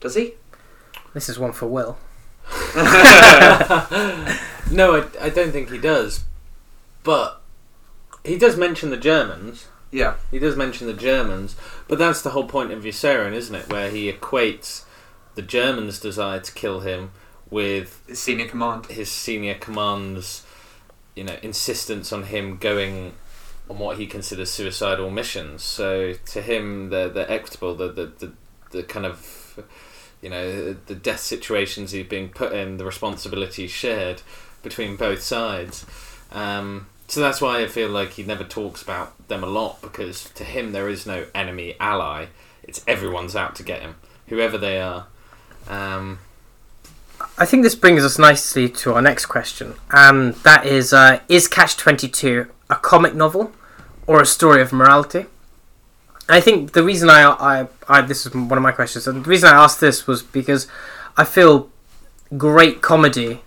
[0.00, 0.34] Does he?
[1.14, 1.98] This is one for Will.
[4.70, 6.24] No, I, I don't think he does.
[7.02, 7.40] But
[8.24, 9.66] he does mention the Germans.
[9.90, 10.14] Yeah.
[10.30, 11.56] He does mention the Germans.
[11.88, 13.70] But that's the whole point of Yossarian, isn't it?
[13.70, 14.84] Where he equates
[15.34, 17.10] the Germans' desire to kill him
[17.50, 18.86] with Senior command.
[18.86, 20.44] his senior command's,
[21.14, 23.14] you know, insistence on him going
[23.68, 25.62] on what he considers suicidal missions.
[25.62, 27.74] So to him, they're, they're equitable.
[27.74, 28.32] The, the, the,
[28.70, 29.64] the kind of,
[30.22, 34.22] you know, the death situations he's being put in, the responsibility shared
[34.62, 35.86] between both sides.
[36.32, 40.30] Um, so that's why I feel like he never talks about them a lot because
[40.30, 42.26] to him there is no enemy ally.
[42.62, 43.96] It's everyone's out to get him,
[44.28, 45.06] whoever they are.
[45.66, 46.20] Um,
[47.40, 51.48] I think this brings us nicely to our next question, and that is: uh, Is
[51.48, 53.52] Catch Twenty Two a comic novel
[54.06, 55.24] or a story of morality?
[56.28, 59.28] I think the reason I, I, I this is one of my questions, and the
[59.30, 60.68] reason I asked this was because
[61.16, 61.70] I feel
[62.36, 63.40] great comedy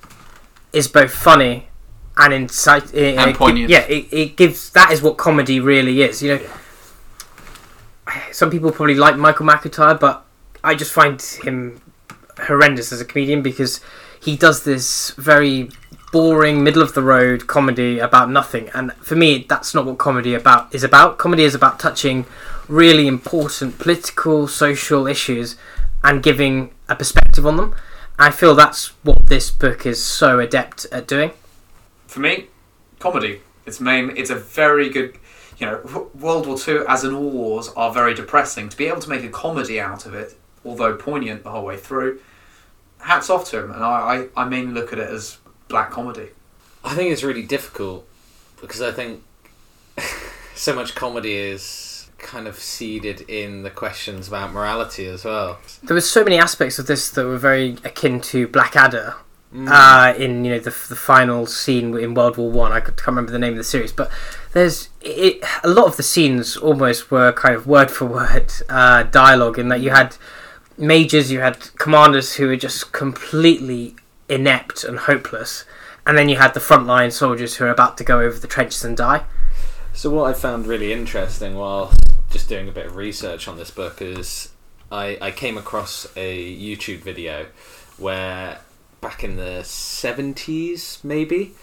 [0.74, 1.68] is both funny
[2.18, 3.70] and incite And it- poignant.
[3.70, 6.22] Yeah, it, it gives that is what comedy really is.
[6.24, 6.42] You know,
[8.32, 10.26] some people probably like Michael McIntyre, but
[10.64, 11.80] I just find him
[12.42, 13.82] horrendous as a comedian because
[14.22, 15.70] he does this very
[16.12, 20.36] boring middle of the road comedy about nothing and for me that's not what comedy
[20.36, 22.26] about is about comedy is about touching
[22.68, 25.56] really important political social issues
[26.04, 27.74] and giving a perspective on them
[28.20, 31.32] i feel that's what this book is so adept at doing
[32.08, 32.46] For me,
[33.00, 33.42] comedy.
[33.66, 34.16] It's main.
[34.16, 35.18] It's a very good.
[35.58, 38.70] You know, World War Two, as in all wars, are very depressing.
[38.70, 40.36] To be able to make a comedy out of it,
[40.66, 42.20] although poignant the whole way through,
[43.00, 45.38] hats off to him, and I, I, I mainly look at it as
[45.68, 46.30] black comedy.
[46.84, 48.08] I think it's really difficult
[48.60, 49.24] because I think
[50.56, 55.60] so much comedy is kind of seeded in the questions about morality as well.
[55.84, 59.16] There were so many aspects of this that were very akin to Blackadder.
[59.54, 59.70] Mm.
[59.70, 63.10] Uh, in you know the, the final scene in World War One, I, could- can't
[63.10, 64.10] remember the name of the series, but
[64.54, 69.04] there's it, a lot of the scenes almost were kind of word for word uh,
[69.04, 70.18] dialogue in that you had
[70.78, 73.96] majors, you had commanders who were just completely
[74.30, 75.66] inept and hopeless,
[76.06, 78.84] and then you had the frontline soldiers who are about to go over the trenches
[78.84, 79.24] and die.
[79.94, 81.94] So what I found really interesting while
[82.32, 84.52] just doing a bit of research on this book is
[84.92, 87.48] I, I came across a YouTube video
[87.98, 88.60] where
[89.02, 91.54] back in the 70s maybe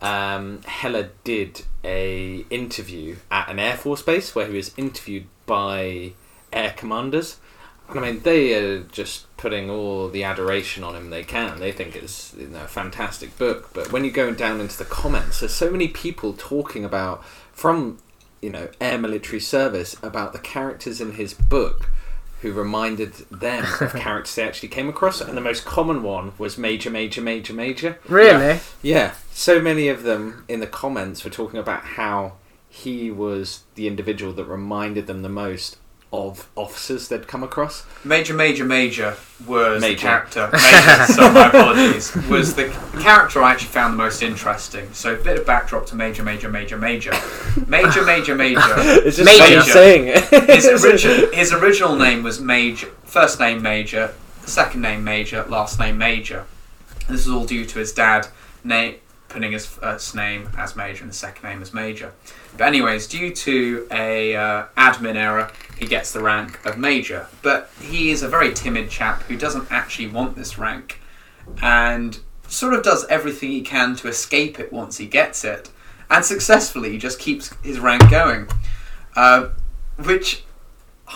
[0.00, 6.12] um, Heller did a interview at an Air Force base where he was interviewed by
[6.52, 7.38] air commanders.
[7.94, 11.60] And I mean, they are just putting all the adoration on him they can.
[11.60, 13.70] They think it's you know, a fantastic book.
[13.72, 17.98] But when you go down into the comments, there's so many people talking about from
[18.40, 21.90] you know air military service about the characters in his book
[22.42, 25.20] who reminded them of characters they actually came across.
[25.20, 27.98] And the most common one was Major, Major, Major, Major.
[28.08, 28.60] Really?
[28.82, 32.34] Yeah, so many of them in the comments were talking about how
[32.68, 35.76] he was the individual that reminded them the most
[36.12, 37.86] of officers they'd come across.
[38.04, 39.94] Major, Major, Major was Major.
[39.94, 40.50] the character.
[40.52, 42.14] Major, so my apologies.
[42.28, 42.68] Was the
[43.00, 44.92] character I actually found the most interesting.
[44.92, 47.12] So a bit of backdrop to Major, Major, Major, Major.
[47.68, 48.60] Major, Major, Major.
[49.06, 49.58] It's just Major.
[49.58, 49.70] Major.
[49.70, 50.24] saying it.
[50.48, 52.88] His, origi- his original name was Major.
[53.04, 54.12] First name Major,
[54.44, 56.44] second name Major, last name Major.
[57.06, 58.26] And this is all due to his dad
[58.64, 58.92] na-
[59.28, 62.12] putting his first uh, name as Major and his second name as Major.
[62.56, 67.26] But anyways, due to a uh, admin error, he gets the rank of Major.
[67.42, 71.00] But he is a very timid chap who doesn't actually want this rank,
[71.62, 75.70] and sort of does everything he can to escape it once he gets it,
[76.10, 78.48] and successfully just keeps his rank going.
[79.16, 79.50] Uh,
[79.96, 80.44] which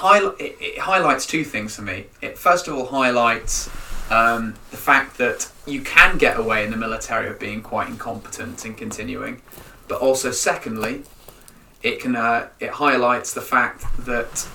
[0.03, 2.07] it, it highlights two things for me.
[2.21, 3.69] It first of all highlights
[4.11, 8.65] um, the fact that you can get away in the military of being quite incompetent
[8.65, 9.41] and continuing,
[9.89, 11.05] but also secondly,
[11.85, 14.49] it can uh, it highlights the fact that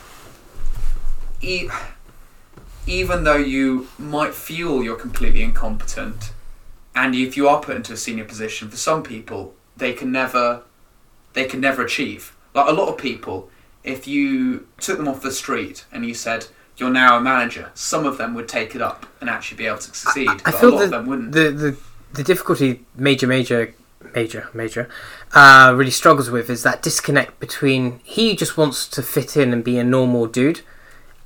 [1.42, 1.70] e-
[2.88, 6.34] even though you might feel you're completely incompetent,
[6.96, 10.64] and if you are put into a senior position, for some people they can never
[11.34, 12.36] they can never achieve.
[12.56, 13.50] Like a lot of people,
[13.84, 18.06] if you took them off the street and you said you're now a manager, some
[18.08, 20.58] of them would take it up and actually be able to succeed, I but a
[20.58, 21.32] feel lot of them wouldn't.
[21.34, 21.78] the, the
[22.14, 23.76] the difficulty major major
[24.16, 24.90] major major
[25.34, 29.64] uh, really struggles with is that disconnect between he just wants to fit in and
[29.64, 30.62] be a normal dude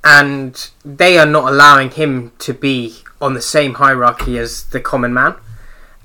[0.02, 5.14] and they are not allowing him to be on the same hierarchy as the common
[5.14, 5.34] man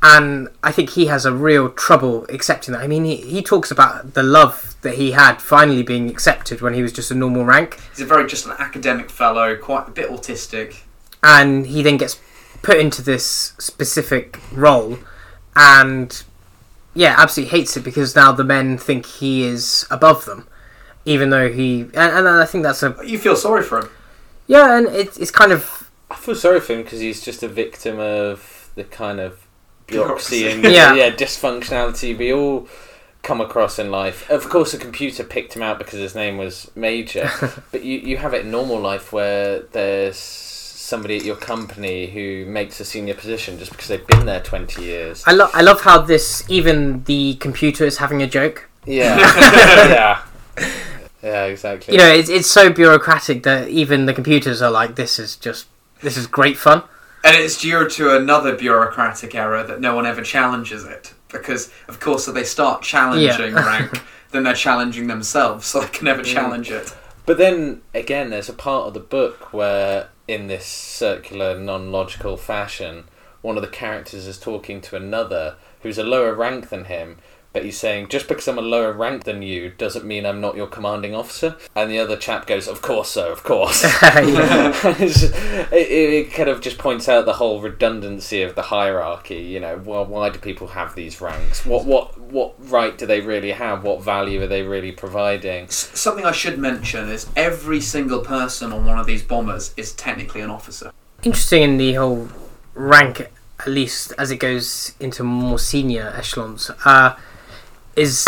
[0.01, 2.81] and I think he has a real trouble accepting that.
[2.81, 6.73] I mean, he, he talks about the love that he had finally being accepted when
[6.73, 9.91] he was just a normal rank, He's a very just an academic fellow, quite a
[9.91, 10.83] bit autistic.
[11.21, 12.17] and he then gets
[12.61, 14.99] put into this specific role
[15.57, 16.23] and
[17.03, 20.41] yeah absolutely hates it because now the men think he is above them
[21.05, 23.89] even though he and, and i think that's a You feel sorry for him.
[24.47, 27.47] yeah and it, it's kind of I feel sorry for him because he's just a
[27.63, 29.31] victim of the kind of
[29.87, 30.93] bureaucracy and Yeah.
[30.95, 31.09] yeah.
[31.23, 32.67] dysfunctionality we all
[33.21, 34.29] come across in life.
[34.29, 37.29] Of course, a computer picked him out because his name was Major,
[37.71, 40.15] but you, you have it in normal life where there's
[40.89, 44.81] somebody at your company who makes a senior position just because they've been there 20
[44.83, 45.23] years.
[45.27, 49.17] i love i love how this even the computer is having a joke Yeah.
[49.97, 50.21] yeah.
[51.21, 51.93] Yeah, exactly.
[51.93, 55.67] you know it's, it's so bureaucratic that even the computers are like this is just
[56.01, 56.81] this is great fun
[57.25, 61.13] And it's due to another bureaucratic error that no one ever challenges it.
[61.29, 63.65] Because, of course, if they start challenging Yeah.
[63.71, 66.33] rank, then they're challenging themselves, so they can never Mm.
[66.35, 66.95] challenge it.
[67.25, 72.37] But then again, there's a part of the book where, in this circular, non logical
[72.37, 73.05] fashion,
[73.41, 77.17] one of the characters is talking to another who's a lower rank than him,
[77.51, 80.55] but he's saying, just because I'm a lower rank than you doesn't mean I'm not
[80.55, 81.57] your commanding officer.
[81.75, 83.83] And the other chap goes, Of course, so, of course.
[84.03, 84.69] Yeah.
[84.99, 88.61] It's just- it, it, it kind of just points out the whole redundancy of the
[88.63, 89.35] hierarchy.
[89.41, 91.65] You know, well, why do people have these ranks?
[91.65, 93.83] What what what right do they really have?
[93.83, 95.65] What value are they really providing?
[95.65, 99.93] S- Something I should mention is every single person on one of these bombers is
[99.93, 100.91] technically an officer.
[101.23, 102.29] interesting in the whole
[102.75, 103.19] rank,
[103.59, 107.15] at least as it goes into more senior echelons, uh,
[107.99, 108.25] is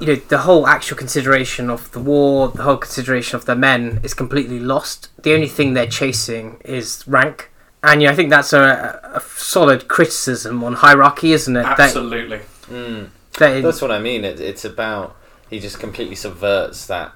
[0.00, 4.00] you know the whole actual consideration of the war, the whole consideration of the men
[4.02, 5.08] is completely lost.
[5.22, 7.50] The only thing they're chasing is rank,
[7.84, 11.62] And you know, I think that's a, a solid criticism on hierarchy, isn't it?
[11.62, 12.40] That- Absolutely.
[12.70, 13.08] Mm.
[13.38, 14.24] that it- That's what I mean.
[14.24, 15.16] It, it's about
[15.50, 17.12] he just completely subverts that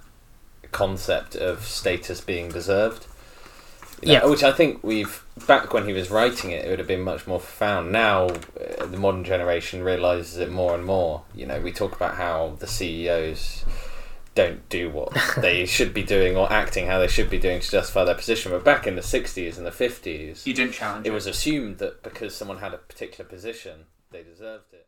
[0.72, 3.06] concept of status being deserved.
[4.02, 4.26] You know, Yeah.
[4.26, 7.26] Which I think we've back when he was writing it, it would have been much
[7.26, 7.92] more profound.
[7.92, 11.22] Now, uh, the modern generation realizes it more and more.
[11.34, 13.64] You know, we talk about how the CEOs
[14.34, 17.70] don't do what they should be doing or acting how they should be doing to
[17.70, 18.52] justify their position.
[18.52, 22.02] But back in the '60s and the '50s, You didn't challenge it was assumed that
[22.02, 24.86] because someone had a particular position, they deserved it.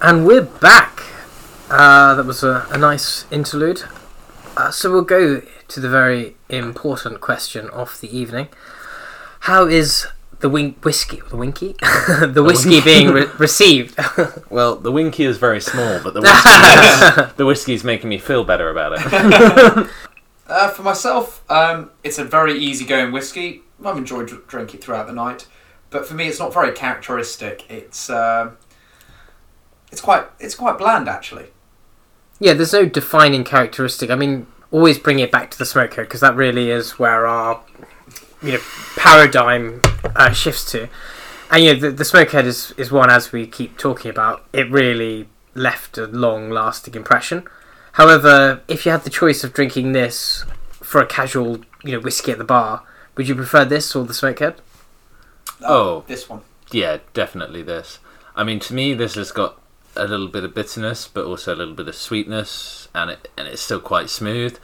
[0.00, 1.02] And we're back.
[1.68, 3.82] Uh, that was a, a nice interlude.
[4.56, 8.48] Uh, so we'll go to the very important question of the evening.
[9.40, 10.06] How is
[10.40, 11.74] the win- whiskey, the winky,
[12.20, 13.98] the whiskey being re- received?
[14.50, 16.20] Well, the winky is very small, but the
[17.16, 19.90] whiskey, the whiskey's making me feel better about it.
[20.46, 23.62] Uh, for myself, um, it's a very easygoing whiskey.
[23.84, 25.46] I've enjoyed drinking it throughout the night,
[25.90, 27.64] but for me, it's not very characteristic.
[27.70, 28.52] It's uh,
[29.92, 31.46] it's quite it's quite bland actually.
[32.40, 34.10] yeah, there's no defining characteristic.
[34.10, 37.62] I mean, always bring it back to the smoker because that really is where our
[38.42, 38.60] you know
[38.96, 39.80] paradigm
[40.14, 40.88] uh, shifts to.
[41.50, 44.44] And you know, the, the smokehead is is one as we keep talking about.
[44.52, 47.44] It really left a long lasting impression.
[47.92, 52.32] However, if you had the choice of drinking this for a casual you know whiskey
[52.32, 52.82] at the bar,
[53.16, 54.56] would you prefer this or the smokehead?
[55.62, 55.98] Oh.
[55.98, 56.42] Uh, this one.
[56.72, 57.98] Yeah, definitely this.
[58.34, 59.60] I mean, to me, this has got
[59.94, 63.48] a little bit of bitterness, but also a little bit of sweetness, and it and
[63.48, 64.58] it's still quite smooth.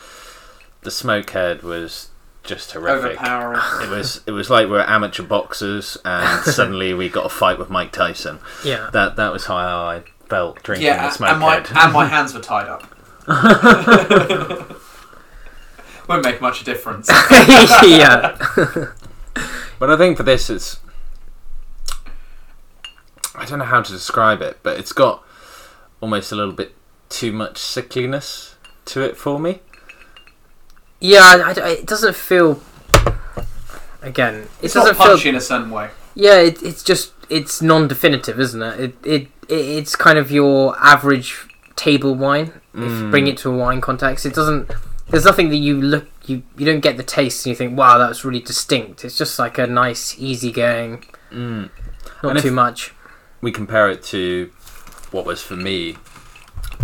[0.83, 2.11] The smokehead was
[2.43, 3.13] just horrific.
[3.23, 3.61] Overpowering.
[3.83, 7.71] It was it was like we're amateur boxers, and suddenly we got a fight with
[7.71, 8.41] Mike Tyson.
[8.65, 8.91] Yeah.
[8.93, 11.85] That that was how I felt drinking yeah, the a- and my smokehead.
[11.85, 12.83] and my hands were tied up.
[16.09, 17.09] Won't make much difference.
[17.85, 18.37] yeah.
[19.79, 20.81] But I think for this, it's.
[23.35, 25.23] I don't know how to describe it, but it's got
[26.01, 26.75] almost a little bit
[27.09, 28.55] too much sickliness
[28.87, 29.61] to it for me.
[31.01, 32.61] Yeah, I, I- it doesn't feel.
[34.03, 35.07] Again, it It's doesn't feel.
[35.07, 35.91] punchy in a certain way.
[36.15, 38.81] Yeah, it, it's just it's non-definitive, isn't it?
[38.81, 39.23] It, it?
[39.49, 42.53] it it's kind of your average table wine.
[42.75, 44.71] If you bring it to a wine context, it doesn't.
[45.09, 47.99] There's nothing that you look you you don't get the taste and you think, wow,
[47.99, 49.05] that's really distinct.
[49.05, 51.71] It's just like a nice, easygoing, Mm.
[52.23, 52.93] not And if- too much.
[53.43, 54.51] We compare it to
[55.11, 55.97] what was for me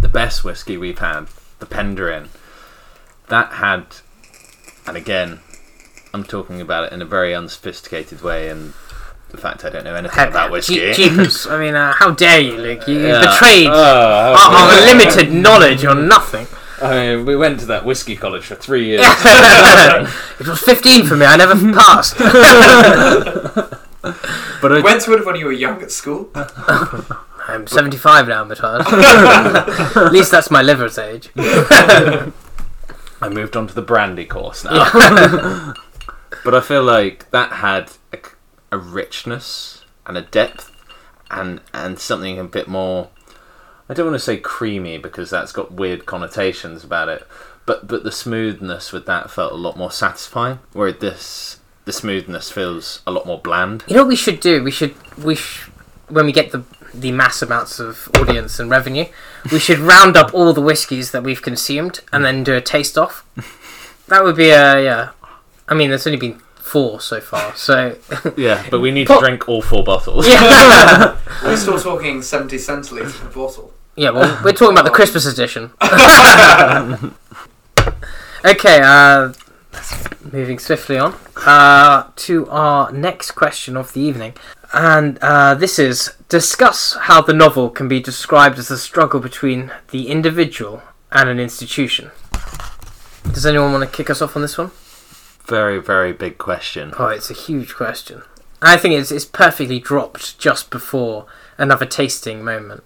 [0.00, 1.28] the best whiskey we've had,
[1.60, 2.28] the Penderin.
[3.28, 3.86] That had,
[4.86, 5.40] and again,
[6.12, 8.72] I'm talking about it in a very unsophisticated way, and
[9.30, 10.76] the fact I don't know anything about whiskey.
[10.76, 11.46] Je- Jeepers!
[11.46, 12.86] I mean, uh, how dare you, Luke?
[12.88, 13.20] You Yeah.
[13.20, 16.46] betrayed Oh, our, our limited knowledge on nothing.
[16.82, 19.02] I mean, we went to that whiskey college for three years.
[19.04, 21.26] it was 15 for me.
[21.26, 22.16] I never passed.
[24.02, 26.30] but I, Went to it when you were young at school.
[26.34, 28.86] I'm 75 now, Matthias.
[29.96, 31.30] At least that's my liver's age.
[31.36, 32.30] I
[33.30, 35.72] moved on to the brandy course now.
[36.44, 38.18] but I feel like that had a,
[38.70, 40.70] a richness and a depth
[41.30, 43.08] and and something a bit more.
[43.88, 47.26] I don't want to say creamy because that's got weird connotations about it,
[47.66, 50.58] but but the smoothness with that felt a lot more satisfying.
[50.72, 51.57] Where this
[51.88, 53.82] the smoothness feels a lot more bland.
[53.88, 54.62] You know what we should do?
[54.62, 55.70] We should we sh-
[56.08, 56.62] when we get the
[56.92, 59.06] the mass amounts of audience and revenue,
[59.50, 62.98] we should round up all the whiskies that we've consumed and then do a taste
[62.98, 63.24] off.
[64.08, 65.08] That would be a yeah.
[65.66, 67.96] I mean, there's only been four so far, so
[68.36, 70.28] Yeah, but we need Pop- to drink all four bottles.
[70.28, 71.16] yeah.
[71.42, 73.72] We're still talking 70 centilitres per bottle.
[73.96, 75.70] Yeah, well, we're talking about the Christmas edition.
[78.44, 79.32] okay, uh,
[80.32, 84.34] moving swiftly on uh, to our next question of the evening.
[84.72, 89.72] And uh, this is discuss how the novel can be described as a struggle between
[89.90, 92.10] the individual and an institution.
[93.32, 94.70] Does anyone want to kick us off on this one?
[95.46, 96.92] Very very big question.
[96.98, 98.22] Oh, it's a huge question.
[98.60, 102.82] I think it's, it's perfectly dropped just before another tasting moment.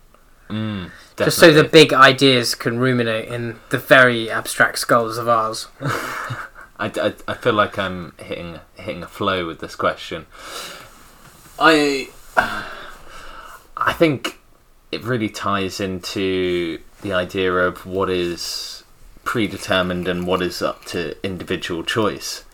[0.50, 5.68] Mm, Just so the big ideas can ruminate in the very abstract skulls of ours.
[6.82, 10.26] I, I, I feel like I'm hitting hitting a flow with this question.
[11.56, 12.08] I
[13.76, 14.40] I think
[14.90, 18.82] it really ties into the idea of what is
[19.22, 22.44] predetermined and what is up to individual choice.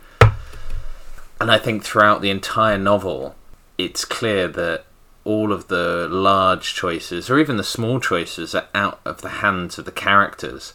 [1.40, 3.34] And I think throughout the entire novel,
[3.78, 4.84] it's clear that
[5.24, 9.78] all of the large choices, or even the small choices, are out of the hands
[9.78, 10.74] of the characters.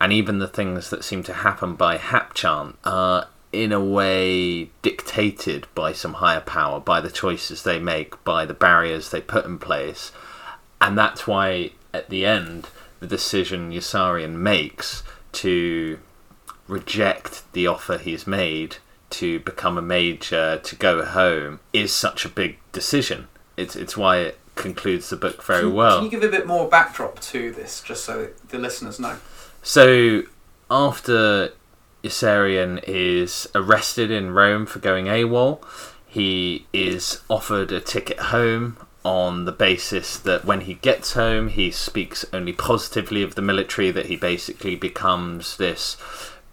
[0.00, 5.66] And even the things that seem to happen by hapchant are, in a way, dictated
[5.74, 9.58] by some higher power, by the choices they make, by the barriers they put in
[9.58, 10.12] place.
[10.80, 12.68] And that's why, at the end,
[13.00, 15.98] the decision Yossarian makes to
[16.68, 18.76] reject the offer he's made
[19.10, 23.28] to become a major, to go home, is such a big decision.
[23.56, 25.96] It's it's why it concludes the book very Can- well.
[25.96, 29.16] Can you give a bit more backdrop to this, just so the listeners know?
[29.62, 30.22] So
[30.70, 31.52] after
[32.02, 35.62] Yossarian is arrested in Rome for going AWOL,
[36.06, 41.70] he is offered a ticket home on the basis that when he gets home, he
[41.70, 45.96] speaks only positively of the military, that he basically becomes this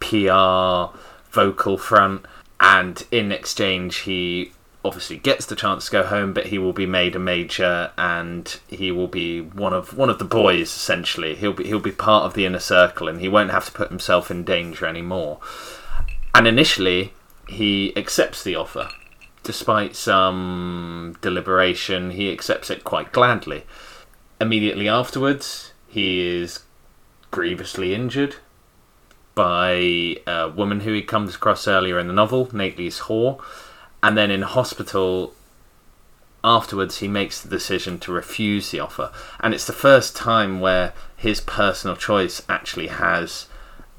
[0.00, 0.96] PR
[1.30, 2.24] vocal front,
[2.60, 4.52] and in exchange, he
[4.86, 8.58] obviously gets the chance to go home, but he will be made a major, and
[8.68, 10.68] he will be one of one of the boys.
[10.68, 13.72] Essentially, he'll be he'll be part of the inner circle, and he won't have to
[13.72, 15.40] put himself in danger anymore.
[16.34, 17.12] And initially,
[17.48, 18.88] he accepts the offer,
[19.42, 22.10] despite some deliberation.
[22.10, 23.64] He accepts it quite gladly.
[24.40, 26.60] Immediately afterwards, he is
[27.30, 28.36] grievously injured
[29.34, 33.40] by a woman who he comes across earlier in the novel, Nately's whore,
[34.06, 35.34] and then in hospital
[36.44, 40.92] afterwards he makes the decision to refuse the offer and it's the first time where
[41.16, 43.48] his personal choice actually has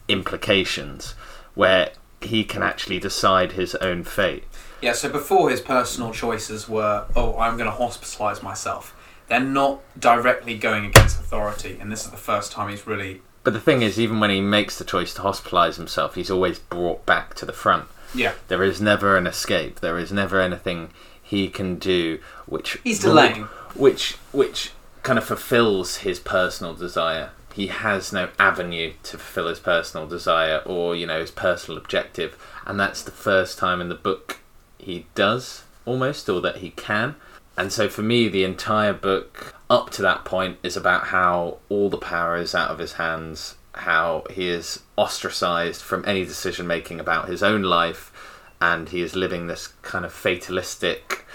[0.08, 1.12] implications
[1.56, 1.90] where
[2.22, 4.46] he can actually decide his own fate
[4.82, 8.94] Yeah, so before his personal choices were, oh, I'm going to hospitalise myself.
[9.28, 13.22] They're not directly going against authority, and this is the first time he's really.
[13.44, 16.60] but the thing is even when he makes the choice to hospitalize himself he's always
[16.60, 20.92] brought back to the front Yeah, there is never an escape there is never anything
[21.22, 23.44] he can do which he's delaying.
[23.76, 24.72] which which
[25.04, 27.32] kind of fulfills his personal desire.
[27.54, 32.38] He has no avenue to fulfill his personal desire or you know his personal objective,
[32.66, 34.40] and that's the first time in the book
[34.78, 37.16] he does almost, or that he can.
[37.58, 41.90] And so for me, the entire book up to that point is about how all
[41.90, 47.00] the power is out of his hands, how he is ostracized from any decision making
[47.00, 48.12] about his own life,
[48.60, 51.26] and he is living this kind of fatalistic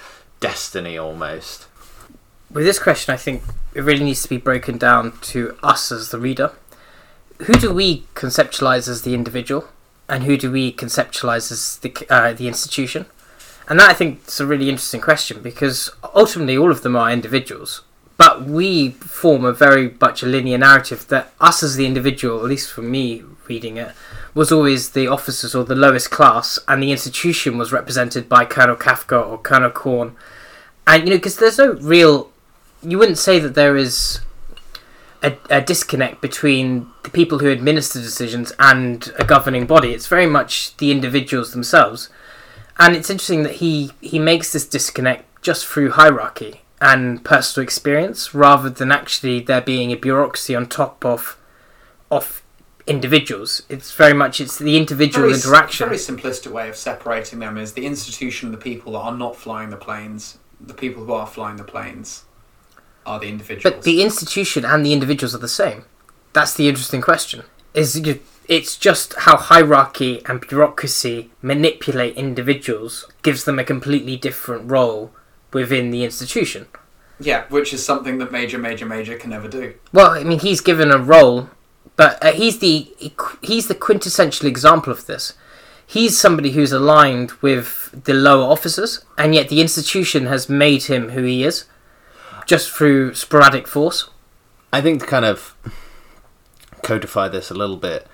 [0.41, 1.67] destiny almost.
[2.51, 3.43] With this question, I think
[3.75, 6.53] it really needs to be broken down to us as the reader.
[7.47, 9.69] Who do we conceptualize as the individual,
[10.09, 13.07] and who do we conceptualize as the uh, the institution?
[13.69, 17.11] And that I think is a really interesting question because ultimately all of them are
[17.11, 17.83] individuals,
[18.23, 22.45] but we form a very much a linear narrative that us as the individual, at
[22.45, 23.91] least for me reading it,
[24.33, 28.77] was always the officers or the lowest class, and the institution was represented by Colonel
[28.77, 30.15] Cathcart or Colonel Korn.
[30.87, 32.31] And you know, because there's no real,
[32.81, 34.21] you wouldn't say that there is
[35.21, 39.95] a, a disconnect between the people who administer decisions and a governing body.
[39.95, 42.09] It's very much the individuals themselves,
[42.79, 48.35] and it's interesting that he he makes this disconnect just through hierarchy and personal experience,
[48.35, 51.39] rather than actually there being a bureaucracy on top of
[52.11, 52.43] of
[52.87, 53.63] individuals.
[53.69, 55.89] It's very much it's the individual very, interaction.
[55.89, 59.71] Very simplistic way of separating them is the institution, the people that are not flying
[59.71, 62.25] the planes, the people who are flying the planes
[63.07, 63.75] are the individuals.
[63.75, 65.85] But the institution and the individuals are the same.
[66.33, 67.45] That's the interesting question.
[67.75, 67.97] Is
[68.49, 75.13] it's just how hierarchy and bureaucracy manipulate individuals gives them a completely different role
[75.53, 76.67] within the institution.
[77.21, 79.75] yeah, which is something that Major, Major, Major can never do.
[79.93, 81.51] Well, I mean, he's given a role,
[81.97, 82.93] but uh, he's the
[83.43, 85.35] he's the quintessential example of this.
[85.87, 91.11] He's somebody who's aligned with the lower officers, and yet the institution has made him
[91.11, 91.67] who he is,
[92.47, 94.09] just through sporadic force.
[94.73, 95.55] I think to kind of
[96.83, 98.07] codify this a little bit,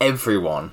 [0.00, 0.72] everyone,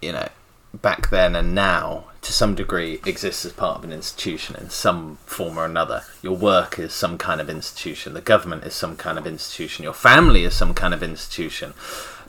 [0.00, 0.28] you know,
[0.72, 5.18] back then and now, to some degree, exists as part of an institution in some
[5.24, 6.02] form or another.
[6.22, 9.94] Your work is some kind of institution, the government is some kind of institution, your
[9.94, 11.74] family is some kind of institution.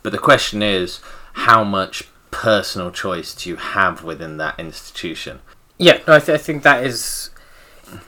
[0.04, 1.00] But the question is,
[1.34, 5.40] how much personal choice do you have within that institution?
[5.78, 7.30] Yeah, no, I, th- I think that is.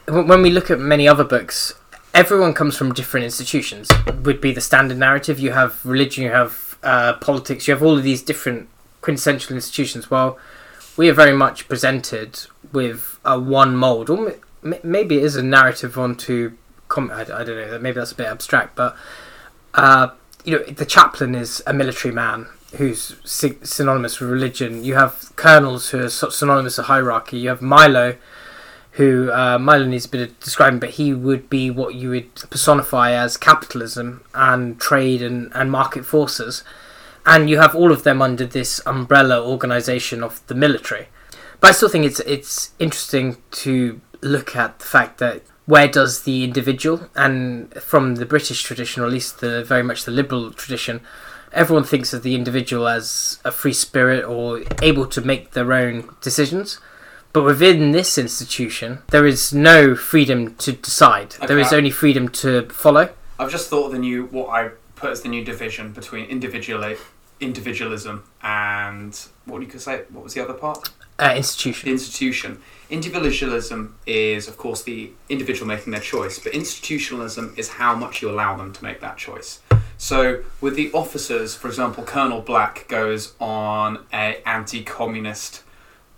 [0.08, 1.74] When we look at many other books,
[2.14, 3.90] everyone comes from different institutions.
[4.24, 5.40] Would be the standard narrative.
[5.40, 8.70] You have religion, you have uh, politics, you have all of these different
[9.02, 10.12] quintessential institutions.
[10.12, 10.38] Well,
[11.02, 12.32] we are very much presented
[12.72, 14.34] with a one mold, or
[14.64, 16.52] m- maybe it is a narrative onto.
[16.94, 17.80] Com- I, I don't know.
[17.80, 18.96] Maybe that's a bit abstract, but
[19.74, 20.10] uh,
[20.46, 22.40] you know, the chaplain is a military man.
[22.78, 24.84] who's sy- synonymous with religion.
[24.84, 27.38] You have colonels who are synonymous with hierarchy.
[27.40, 28.16] You have Milo,
[28.92, 32.34] who uh, Milo needs a bit of describing, but he would be what you would
[32.50, 36.64] personify as capitalism and trade and, and market forces.
[37.26, 41.08] And you have all of them under this umbrella organization of the military.
[41.60, 46.24] But I still think it's it's interesting to look at the fact that where does
[46.24, 50.52] the individual and from the British tradition, or at least the very much the liberal
[50.52, 51.02] tradition,
[51.54, 56.10] everyone thinks of the individual as a free spirit or able to make their own
[56.22, 56.80] decisions.
[57.34, 61.32] But within this institution, there is no freedom to decide.
[61.48, 63.10] There is only freedom to follow.
[63.40, 64.72] I've just thought of the new what I
[65.02, 66.96] put as the new division between individual
[67.40, 70.04] individualism and what you could say.
[70.12, 70.90] What was the other part?
[71.20, 71.88] Uh, institution.
[71.88, 72.62] The institution.
[72.90, 78.30] Individualism is, of course, the individual making their choice, but institutionalism is how much you
[78.30, 79.60] allow them to make that choice.
[79.98, 85.64] So, with the officers, for example, Colonel Black goes on a anti-communist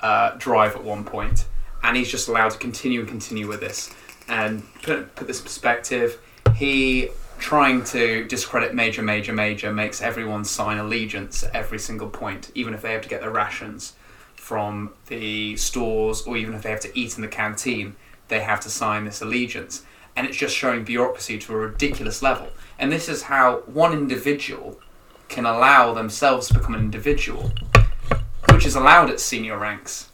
[0.02, 1.46] uh, drive at one point,
[1.84, 3.94] and he's just allowed to continue and continue with this.
[4.28, 6.20] And put put this perspective,
[6.56, 7.10] he
[7.44, 12.74] trying to discredit Major Major Major makes everyone sign allegiance at every single point, even
[12.74, 13.94] if they have to get their rations
[14.36, 17.98] from the stores or even if they have to eat in the canteen,
[18.30, 19.84] they have to sign this allegiance.
[20.16, 22.48] And it's just showing bureaucracy to a ridiculous level.
[22.80, 24.80] And this is how one individual
[25.28, 27.52] can allow themselves to become an individual,
[28.54, 30.08] which is allowed at senior ranks.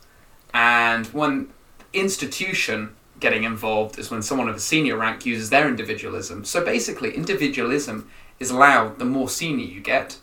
[0.51, 1.49] And when
[1.93, 6.45] institution getting involved is when someone of a senior rank uses their individualism.
[6.45, 8.09] So basically, individualism
[8.39, 10.17] is allowed the more senior you get,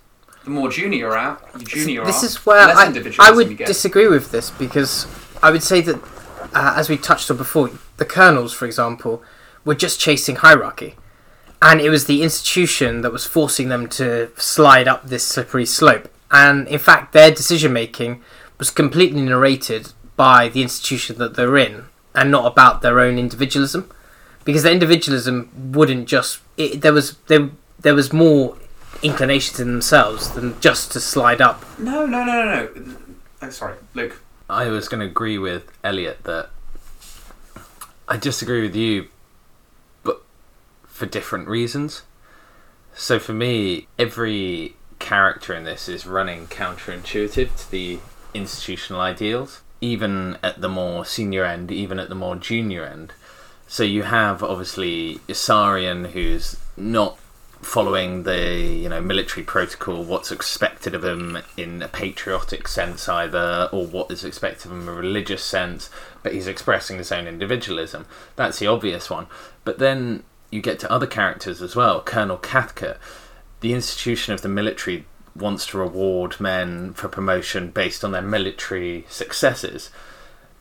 [0.45, 3.37] the more junior you're out, you junior this are, is where less I, individualism I
[3.37, 3.67] would you get.
[3.67, 5.07] disagree with this because
[5.43, 6.03] I would say that,
[6.55, 9.23] uh, as we touched on before, the colonels, for example,
[9.65, 10.95] were just chasing hierarchy.
[11.61, 16.09] And it was the institution that was forcing them to slide up this slippery slope.
[16.31, 18.23] And in fact, their decision making
[18.59, 21.87] was completely narrated by the institution that they're in
[22.17, 23.91] and not about their own individualism.
[24.45, 26.41] Because their individualism wouldn't just.
[26.57, 28.57] It, there, was, there, there was more
[29.03, 32.97] inclinations in themselves than just to slide up No, no, no, no, no.
[33.43, 34.21] Oh, sorry, Luke.
[34.49, 36.51] I was going to agree with Elliot that
[38.09, 39.09] I disagree with you,
[40.05, 40.23] but
[40.87, 42.03] for different reasons.
[42.95, 47.99] So for me, every character in this is running counterintuitive to the
[48.33, 53.13] institutional ideals, even at the more senior end, even at the more junior end.
[53.67, 57.19] So you have obviously Yossarian, who's not
[57.63, 63.69] following the you know military protocol, what's expected of him in a patriotic sense either,
[63.73, 65.91] or what is expected of him in a religious sense,
[66.23, 68.07] but he's expressing his own individualism.
[68.37, 69.27] That's the obvious one.
[69.65, 72.01] But then you get to other characters as well.
[72.01, 72.99] Colonel Cathcart,
[73.61, 75.05] the institution of the military
[75.39, 79.91] wants to reward men for promotion based on their military successes.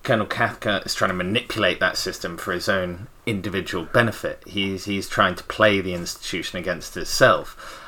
[0.04, 4.44] Colonel Cathcart is trying to manipulate that system for his own individual benefit.
[4.46, 7.82] He's he's trying to play the institution against itself.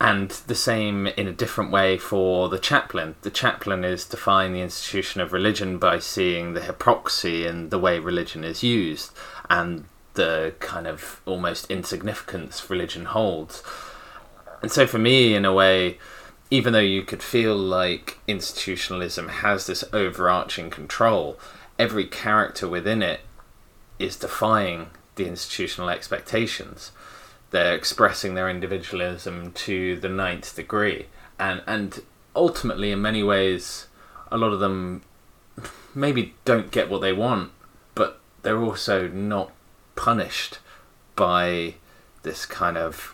[0.00, 3.14] And the same in a different way for the chaplain.
[3.22, 7.98] The chaplain is defying the institution of religion by seeing the hypocrisy in the way
[7.98, 9.12] religion is used
[9.48, 9.84] and
[10.14, 13.62] the kind of almost insignificance religion holds.
[14.64, 15.98] And so for me, in a way,
[16.50, 21.38] even though you could feel like institutionalism has this overarching control,
[21.78, 23.20] every character within it
[23.98, 24.86] is defying
[25.16, 26.92] the institutional expectations.
[27.50, 31.08] They're expressing their individualism to the ninth degree.
[31.38, 32.00] And, and
[32.34, 33.88] ultimately, in many ways,
[34.32, 35.02] a lot of them
[35.94, 37.52] maybe don't get what they want,
[37.94, 39.52] but they're also not
[39.94, 40.58] punished
[41.16, 41.74] by
[42.22, 43.13] this kind of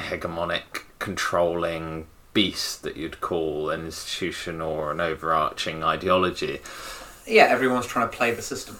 [0.00, 6.60] hegemonic, controlling beast that you'd call an institution or an overarching ideology.
[7.26, 8.78] Yeah, everyone's trying to play the system.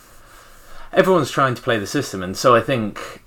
[0.92, 3.22] Everyone's trying to play the system, and so I think,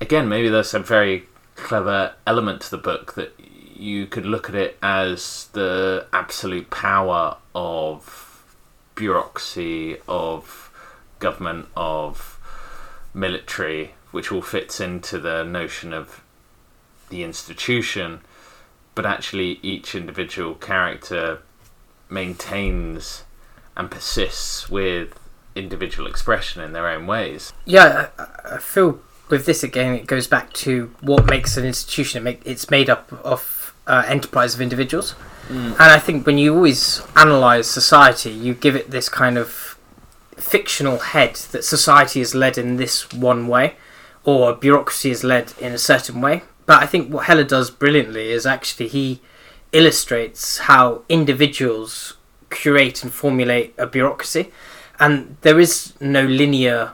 [0.00, 1.24] again, maybe there's a very
[1.54, 3.32] clever element to the book that
[3.74, 8.44] you could look at it as the absolute power of
[8.94, 10.70] bureaucracy, of
[11.18, 12.38] government, of
[13.14, 16.22] military, which all fits into the notion of
[17.08, 18.20] the institution,
[18.94, 21.40] but actually each individual character
[22.08, 23.24] maintains
[23.76, 25.18] and persists with
[25.54, 27.52] individual expression in their own ways.
[27.64, 32.18] Yeah, I, I feel with this again, it goes back to what makes an institution.
[32.18, 35.14] It make, it's made up of uh, enterprise of individuals,
[35.48, 39.78] and I think when you always analyze society, you give it this kind of
[40.36, 43.76] fictional head that society is led in this one way,
[44.24, 46.42] or bureaucracy is led in a certain way.
[46.66, 49.20] But I think what Heller does brilliantly is actually he
[49.72, 52.14] illustrates how individuals
[52.50, 54.52] curate and formulate a bureaucracy,
[54.98, 56.92] and there is no linear,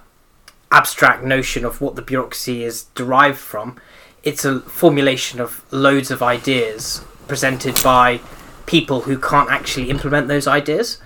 [0.71, 3.77] abstract notion of what the bureaucracy is derived from.
[4.23, 8.21] It's a formulation of loads of ideas presented by
[8.67, 10.99] people who can't actually implement those ideas.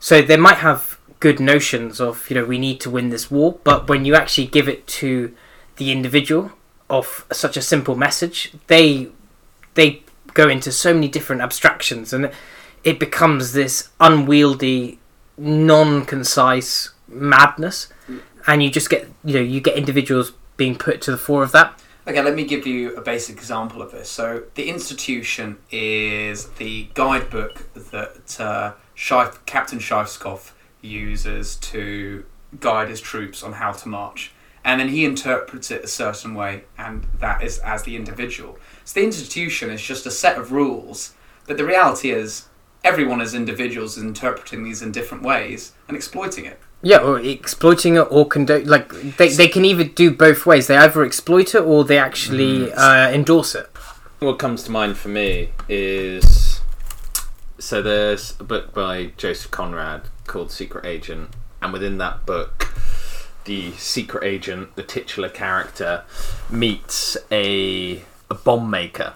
[0.00, 3.58] So they might have good notions of, you know, we need to win this war,
[3.64, 5.34] but when you actually give it to
[5.76, 6.52] the individual
[6.98, 9.08] of such a simple message, they
[9.74, 10.02] they
[10.32, 12.30] go into so many different abstractions and
[12.82, 14.98] it becomes this unwieldy,
[15.38, 17.88] non-concise madness
[18.46, 21.52] and you just get, you know, you get individuals being put to the fore of
[21.52, 21.80] that.
[22.06, 24.10] Okay, let me give you a basic example of this.
[24.10, 28.72] So, the institution is the guidebook that uh,
[29.46, 30.52] Captain Scheisskopf
[30.82, 32.26] uses to
[32.60, 34.32] guide his troops on how to march.
[34.64, 38.58] And then he interprets it a certain way, and that is as the individual.
[38.84, 41.12] So, the institution is just a set of rules,
[41.46, 42.46] but the reality is
[42.82, 46.58] everyone as individuals is interpreting these in different ways and exploiting it.
[46.82, 48.64] Yeah, or exploiting it or condone.
[48.66, 50.66] Like they, they can either do both ways.
[50.66, 53.66] They either exploit it or they actually uh, endorse it.
[54.18, 56.60] What comes to mind for me is
[57.58, 61.30] so there's a book by Joseph Conrad called Secret Agent,
[61.62, 62.74] and within that book,
[63.44, 66.04] the secret agent, the titular character,
[66.50, 69.14] meets a, a bomb maker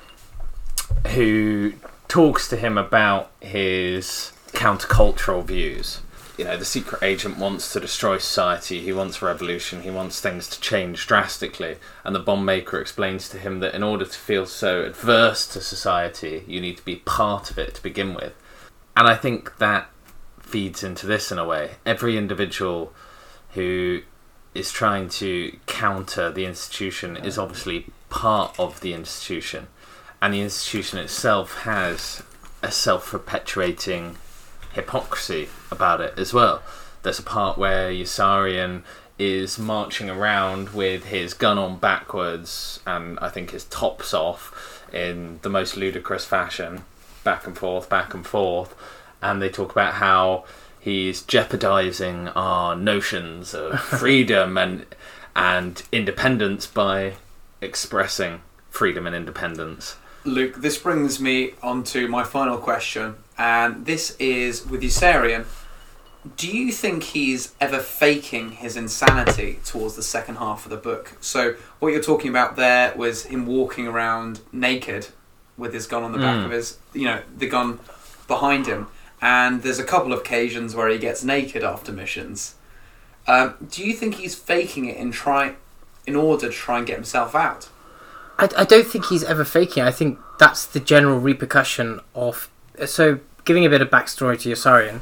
[1.09, 1.74] who
[2.09, 6.00] talks to him about his countercultural views.
[6.36, 10.48] You know, the secret agent wants to destroy society, he wants revolution, he wants things
[10.48, 11.76] to change drastically.
[12.05, 15.60] And the bomb maker explains to him that in order to feel so adverse to
[15.60, 18.34] society, you need to be part of it to begin with.
[18.96, 19.90] And I think that
[20.40, 21.72] feeds into this in a way.
[21.84, 22.92] Every individual
[23.55, 24.02] who
[24.55, 29.69] is trying to counter the institution is obviously part of the institution.
[30.20, 32.23] And the institution itself has
[32.62, 34.16] a self perpetuating
[34.73, 36.62] hypocrisy about it as well.
[37.03, 38.83] There's a part where Yossarian
[39.19, 45.41] is marching around with his gun on backwards and I think his tops off in
[45.43, 46.85] the most ludicrous fashion,
[47.25, 48.75] back and forth, back and forth,
[49.20, 50.45] and they talk about how
[50.80, 54.86] he's jeopardizing our notions of freedom and
[55.36, 57.14] and independence by
[57.60, 58.40] expressing
[58.70, 59.96] freedom and independence.
[60.24, 65.46] Luke, this brings me on to my final question, and this is with Yossarian.
[66.36, 71.16] Do you think he's ever faking his insanity towards the second half of the book?
[71.20, 75.09] So, what you're talking about there was him walking around naked
[75.56, 76.46] with his gun on the back Mm.
[76.46, 77.78] of his, you know, the gun
[78.26, 78.88] behind him.
[79.20, 82.55] And there's a couple of occasions where he gets naked after missions.
[83.27, 85.55] Um, do you think he's faking it in try,
[86.07, 87.69] in order to try and get himself out?
[88.39, 89.82] I, I don't think he's ever faking.
[89.82, 89.86] it.
[89.86, 92.49] I think that's the general repercussion of.
[92.86, 95.01] So, giving a bit of backstory to Yossarian,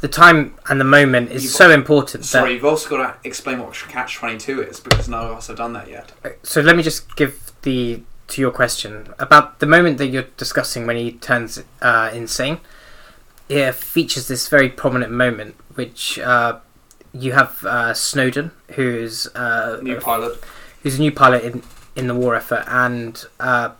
[0.00, 2.24] the time and the moment is You've- so important.
[2.24, 5.48] Sorry, you've also got to explain what Catch Twenty Two is because none of us
[5.48, 6.12] have done that yet.
[6.44, 10.86] So let me just give the to your question about the moment that you're discussing
[10.86, 12.60] when he turns uh, insane.
[13.50, 16.60] It features this very prominent moment, which uh,
[17.12, 20.38] you have uh, Snowden, who's uh, New pilot.
[20.84, 21.62] who's a new pilot in,
[21.96, 23.70] in the war effort, and uh,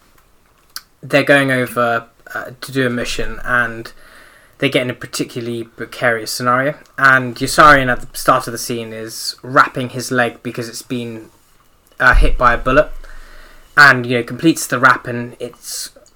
[1.01, 3.93] they're going over uh, to do a mission, and
[4.59, 6.77] they get in a particularly precarious scenario.
[6.99, 11.31] And Yossarian at the start of the scene is wrapping his leg because it's been
[12.01, 12.91] uh, hit by a bullet,
[13.77, 15.55] and you know completes the wrap, and it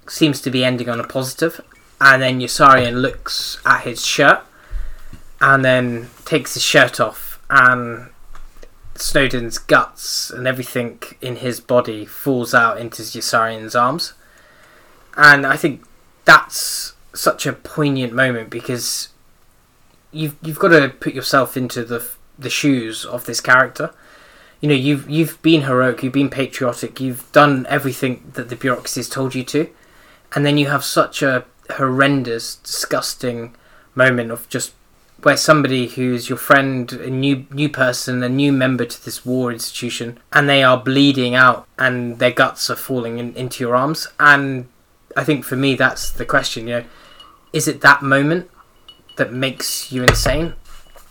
[0.09, 1.61] seems to be ending on a positive.
[1.99, 4.41] And then Yossarian looks at his shirt,
[5.39, 8.09] and then takes his shirt off, and
[8.95, 14.13] Snowden's guts and everything in his body falls out into Yossarian's arms.
[15.17, 15.83] And I think
[16.23, 19.09] that's such a poignant moment because
[20.11, 22.05] you've you've got to put yourself into the
[22.39, 23.93] the shoes of this character.
[24.61, 28.99] You know, you've you've been heroic, you've been patriotic, you've done everything that the bureaucracy
[29.01, 29.69] has told you to,
[30.33, 33.55] and then you have such a horrendous, disgusting
[33.95, 34.73] moment of just
[35.23, 39.51] where somebody who's your friend, a new new person, a new member to this war
[39.51, 44.07] institution, and they are bleeding out and their guts are falling in, into your arms.
[44.19, 44.67] And
[45.15, 46.67] I think for me, that's the question.
[46.67, 46.85] You know,
[47.53, 48.49] is it that moment
[49.17, 50.53] that makes you insane,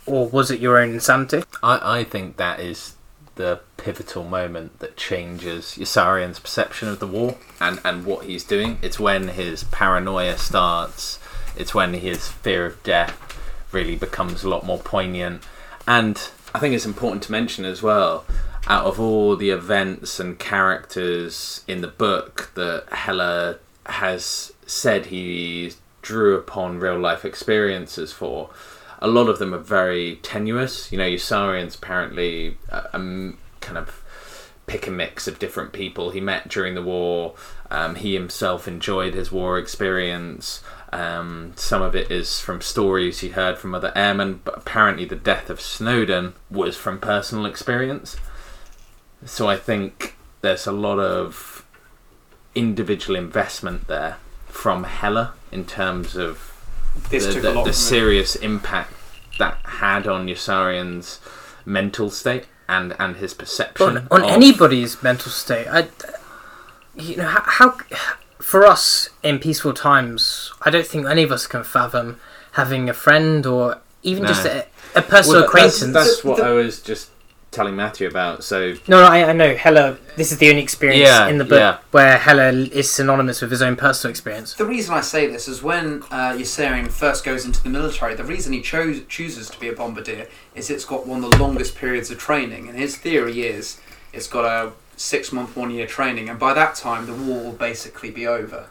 [0.05, 1.43] or was it your own insanity?
[1.63, 2.94] I, I think that is
[3.35, 8.79] the pivotal moment that changes Yossarian's perception of the war and, and what he's doing.
[8.81, 11.19] It's when his paranoia starts,
[11.55, 13.21] it's when his fear of death
[13.71, 15.43] really becomes a lot more poignant.
[15.87, 16.17] And
[16.53, 18.25] I think it's important to mention as well,
[18.67, 25.73] out of all the events and characters in the book that Heller has said he
[26.01, 28.49] drew upon real life experiences for,
[28.99, 30.91] a lot of them are very tenuous.
[30.91, 34.03] You know, Yossarian's apparently a, a kind of
[34.67, 37.35] pick and mix of different people he met during the war.
[37.69, 40.63] Um, he himself enjoyed his war experience.
[40.91, 45.15] Um, some of it is from stories he heard from other airmen, but apparently the
[45.15, 48.17] death of Snowden was from personal experience.
[49.25, 51.65] So I think there's a lot of
[52.53, 54.17] individual investment there
[54.47, 56.54] from Heller in terms of
[57.09, 57.73] This the, took the, a lot the from it.
[57.73, 58.93] serious impact
[59.39, 61.19] that had on Yossarian's
[61.65, 65.67] mental state and, and his perception on, on of- anybody's mental state.
[65.67, 65.87] I,
[66.95, 67.77] you know, how, how
[68.39, 72.19] for us in peaceful times, I don't think any of us can fathom
[72.53, 74.29] having a friend or even No.
[74.29, 74.65] just a,
[74.95, 75.93] a personal Well, acquaintance.
[75.93, 77.09] That's, The- what the- I was just
[77.55, 78.43] telling Matthew about.
[78.43, 79.55] So No, no, I, I know.
[79.55, 81.77] Heller, this is the only experience Yeah, in the book yeah.
[81.91, 84.53] where Heller is synonymous with his own personal experience.
[84.53, 88.23] The reason I say this is when uh, Yossarian first goes into the military, the
[88.23, 91.75] reason he chose, chooses to be a bombardier is it's got one of the longest
[91.75, 92.67] periods of training.
[92.69, 93.79] And his theory is
[94.13, 97.51] it's got a six month, one year training, and by that time the war will
[97.51, 98.67] basically be over.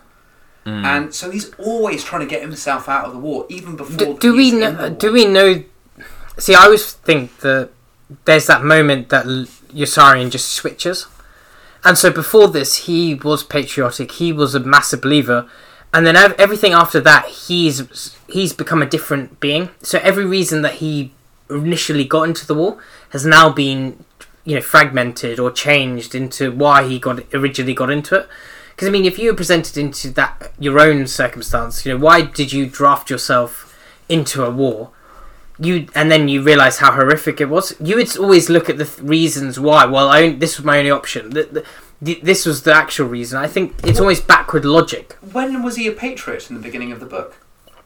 [0.67, 0.85] mm.
[0.85, 4.19] And so he's always trying to get himself out of the war, even before Do,
[4.19, 4.89] do he's we in know?
[4.89, 5.63] the Do we know?
[6.39, 7.71] See, I always think that
[8.25, 11.07] there's that moment that Yossarian just switches,
[11.85, 14.13] and so before this, he was patriotic.
[14.13, 15.49] He was a massive believer,
[15.93, 19.71] and then everything after that, he's he's become a different being.
[19.83, 21.13] So every reason that he
[21.51, 22.79] initially got into the war
[23.11, 24.05] has now been,
[24.45, 28.29] you know, fragmented or changed into why he got originally got into it.
[28.71, 32.23] Because I mean, if you were presented into that your own circumstance, you know, why
[32.23, 33.79] did you draft yourself
[34.09, 34.91] into a war?
[35.59, 37.75] You and then you realize how horrific it was.
[37.81, 39.85] You would always look at the th- reasons why.
[39.85, 41.31] Well, I on- this was my only option.
[41.31, 41.65] The, the,
[42.03, 43.39] the, this was the actual reason.
[43.39, 45.13] I think it's always backward logic.
[45.33, 47.37] When was he a patriot in the beginning of the book?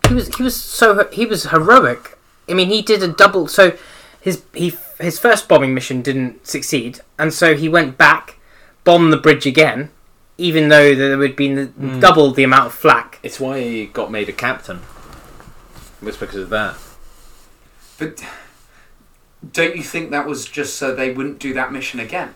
[0.08, 2.16] He was he was so he was heroic.
[2.48, 3.48] I mean, he did a double.
[3.48, 3.76] So
[4.20, 8.38] his he his first bombing mission didn't succeed, and so he went back,
[8.84, 9.90] bombed the bridge again,
[10.38, 12.00] even though there would been the, hmm.
[12.00, 13.18] double the amount of flak.
[13.22, 14.80] it's why he got made a captain.
[16.00, 16.76] It was because of that.
[17.98, 18.24] But
[19.52, 22.34] don't you think that was just so they wouldn't do that mission again?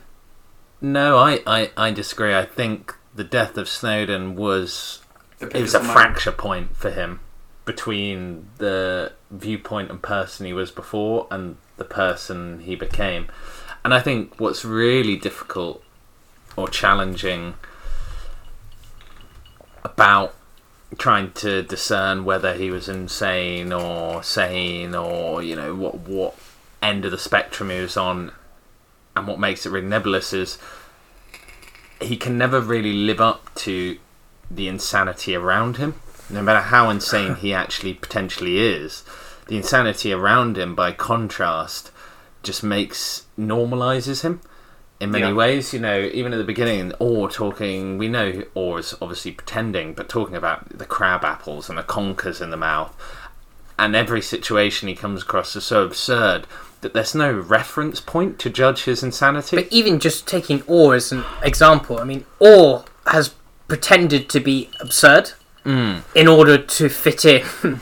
[0.80, 2.34] No, I, I, I disagree.
[2.34, 5.02] I think the death of Snowden was
[5.40, 7.20] it was a fracture point for him
[7.64, 13.28] between the viewpoint and person he was before and the person he became.
[13.84, 15.82] And I think what's really difficult
[16.56, 17.54] or challenging
[19.84, 20.34] about
[20.98, 26.34] trying to discern whether he was insane or sane or you know what what
[26.82, 28.30] end of the spectrum he was on
[29.16, 30.58] and what makes it really nebulous is
[32.00, 33.96] he can never really live up to
[34.50, 35.94] the insanity around him
[36.32, 39.04] no matter how insane he actually potentially is.
[39.48, 41.90] The insanity around him by contrast
[42.42, 44.40] just makes normalizes him
[45.02, 45.32] in many Yeah.
[45.32, 49.94] ways you know even at the beginning or talking we know or is obviously pretending
[49.94, 52.94] but talking about the crab apples and the conkers in the mouth
[53.78, 56.46] and every situation he comes across is so absurd
[56.82, 61.10] that there's no reference point to judge his insanity But even just taking Orr as
[61.12, 63.34] an example, I mean, Orr has
[63.68, 65.32] pretended to be absurd
[65.64, 66.02] Mm.
[66.16, 67.44] in order to fit in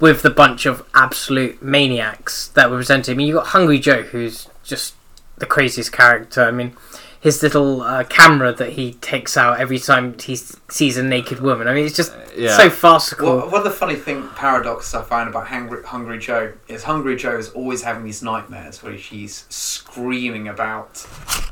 [0.00, 3.12] with the bunch of absolute maniacs that were presented.
[3.12, 4.94] I mean, you got Hungry Joe, who's just
[5.40, 6.42] the craziest character.
[6.44, 6.76] I mean,
[7.20, 11.68] his little uh, camera that he takes out every time he sees a naked woman.
[11.68, 12.56] I mean, it's just yeah.
[12.56, 13.26] so farcical.
[13.36, 17.16] Well, one of the funny thing paradoxes I find about Hungry, Hungry Joe is Hungry
[17.16, 21.06] Joe is always having these nightmares where she's screaming about,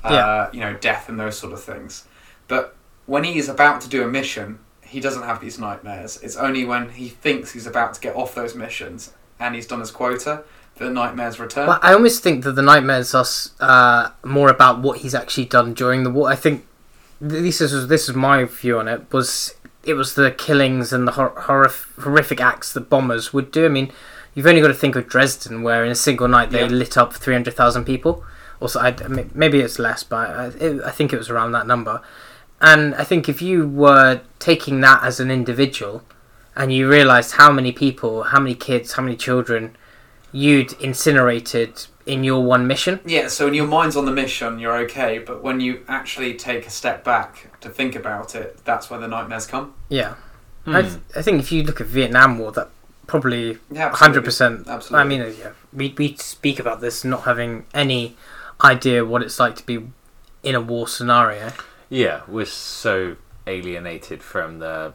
[0.04, 0.48] uh, Yeah.
[0.52, 2.04] you know, death and those sort of things.
[2.46, 2.74] But
[3.04, 6.18] when he is about to do a mission, he doesn't have these nightmares.
[6.22, 9.80] It's only when he thinks he's about to get off those missions and he's done
[9.80, 10.42] his quota
[10.78, 11.66] the nightmares return.
[11.66, 13.26] Well, I almost think that the nightmares are
[13.60, 16.28] uh, more about what he's actually done during the war.
[16.30, 16.64] I think
[17.20, 19.12] th- this is this is my view on it.
[19.12, 19.54] Was
[19.84, 23.64] it was the killings and the hor- horrif- horrific acts that bombers would do.
[23.66, 23.90] I mean,
[24.34, 26.66] you've only got to think of Dresden, where in a single night they Yeah.
[26.66, 28.24] lit up three hundred thousand people.
[28.60, 28.94] Also, I
[29.34, 32.02] maybe it's less, but I, it, I think it was around that number.
[32.60, 36.02] And I think if you were taking that as an individual,
[36.58, 39.76] and you realised how many people, how many kids, how many children
[40.32, 43.00] you'd incinerated in your one mission.
[43.06, 46.66] Yeah, so when your mind's on the mission, you're okay, but when you actually take
[46.66, 49.74] a step back to think about it, that's where the nightmares come.
[49.88, 50.16] Yeah,
[50.64, 50.74] Hmm.
[50.76, 50.80] I,
[51.16, 52.68] I think if you look at Vietnam War, that
[53.06, 54.68] probably Yeah, hundred percent.
[54.68, 55.00] Absolutely.
[55.02, 58.16] I mean, yeah, we we speak about this not having any
[58.62, 59.86] idea what it's like to be
[60.42, 61.52] in a war scenario.
[61.88, 63.16] Yeah, we're so
[63.46, 64.92] alienated from the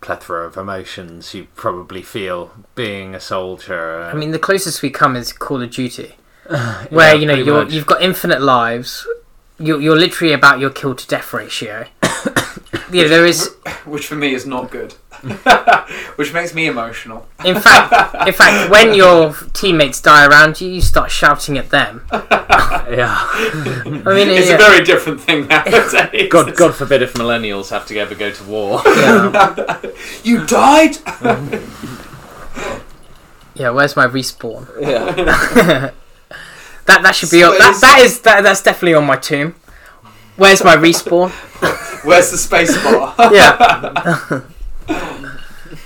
[0.00, 4.02] plethora of emotions you probably feel being a soldier.
[4.04, 6.16] I mean, the closest we come is Call of Duty,
[6.90, 9.06] where you know you're, you've got infinite lives.
[9.58, 11.86] You're, you're literally about your kill to death ratio.
[12.90, 13.54] you know, there is,
[13.84, 14.94] Which for me is not good.
[16.16, 17.26] Which makes me emotional.
[17.44, 22.06] in fact, in fact, when your teammates die around you, you start shouting at them.
[22.12, 22.24] yeah.
[23.28, 26.28] I mean, It's yeah, a very different thing nowadays.
[26.30, 28.82] God, God forbid if millennials have to ever go to war.
[28.86, 29.80] yeah,
[30.24, 30.96] You died?
[33.54, 33.70] yeah.
[33.70, 34.66] Where's my respawn?
[34.80, 35.90] yeah.
[36.86, 37.78] That that should be on, that.
[37.80, 39.54] That is that, that's definitely on my tomb.
[40.36, 41.30] Where's my respawn?
[42.04, 43.14] Where's the space bar?
[43.32, 44.40] Yeah.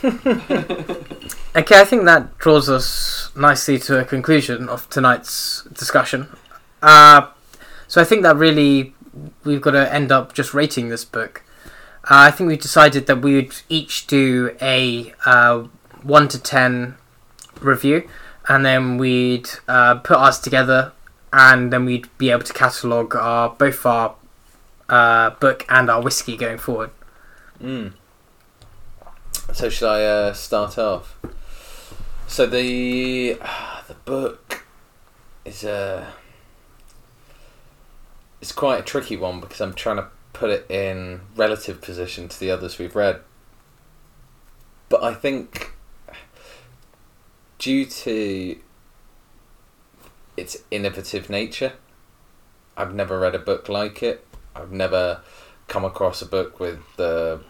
[1.57, 6.29] okay, I think that draws us nicely to a conclusion of tonight's discussion.
[6.83, 7.29] Uh,
[7.89, 8.95] so I think that really
[9.45, 11.43] we've got to end up just rating this book.
[12.05, 15.61] Uh, I think we decided that we would each do a uh,
[16.03, 16.97] one to ten
[17.63, 18.07] review,
[18.47, 20.93] and then we'd uh, put ours together,
[21.33, 24.17] and then we'd be able to catalogue our both our
[24.91, 26.91] uh, book and our whiskey going forward.
[27.59, 27.95] Mm.
[29.53, 31.17] So should I uh, start off?
[32.27, 33.39] So the
[33.87, 34.65] the book
[35.45, 36.13] is a
[38.41, 42.41] it's quite a tricky one because I'm trying to put it in relative position to
[42.41, 43.21] the others we've read.
[44.89, 45.73] But I think
[47.59, 48.59] due to
[50.37, 51.75] its innovative nature,
[52.77, 54.27] I've never read a book like it.
[54.55, 55.21] I've never
[55.69, 57.41] come across a book with the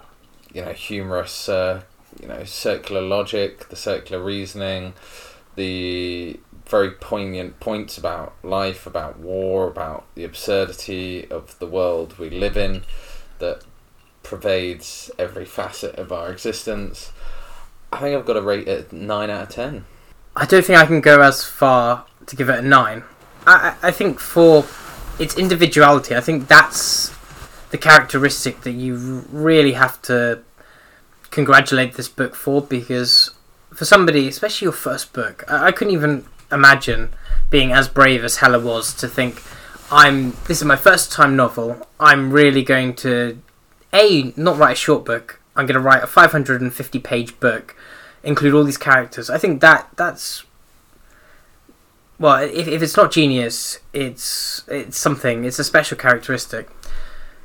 [0.54, 1.82] you know humorous uh,
[2.20, 4.94] you know circular logic the circular reasoning
[5.56, 12.30] the very poignant points about life about war about the absurdity of the world we
[12.30, 12.82] live in
[13.38, 13.62] that
[14.22, 17.12] pervades every facet of our existence
[17.92, 19.84] i think i've got to rate it 9 out of 10
[20.36, 23.04] I don't think I can go as far to give it a nine.
[23.46, 24.64] I, I I think for
[25.18, 27.13] its individuality, I think that's
[27.74, 30.40] the characteristic that you really have to
[31.32, 33.32] congratulate this book for because
[33.74, 37.10] for somebody, especially your first book, I, I couldn't even imagine
[37.50, 39.42] being as brave as Heller was to think
[39.90, 41.84] I'm this is my first time novel.
[41.98, 43.42] I'm really going to
[43.92, 45.40] a not write a short book.
[45.56, 47.74] I'm going to write a 550 page book
[48.22, 49.28] include all these characters.
[49.28, 50.44] I think that that's
[52.20, 55.44] well, if, if it's not genius, it's it's something.
[55.44, 56.68] It's a special characteristic.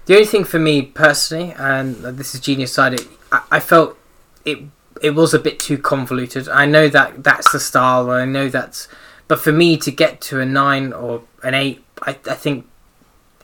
[0.06, 3.98] The only thing for me personally, and this is genius side, it, I, I felt
[4.46, 4.60] it
[5.02, 6.50] it was a bit too convoluted.
[6.50, 8.88] I know that that's the style, and I know that's,
[9.28, 12.68] but for me to get to a nine or an eight, I, I think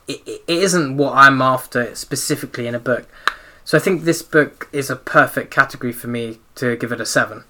[0.06, 3.08] it, it isn't what I'm after specifically in a book.
[3.64, 7.06] So I think this book is a perfect category for me to give it a
[7.06, 7.44] seven.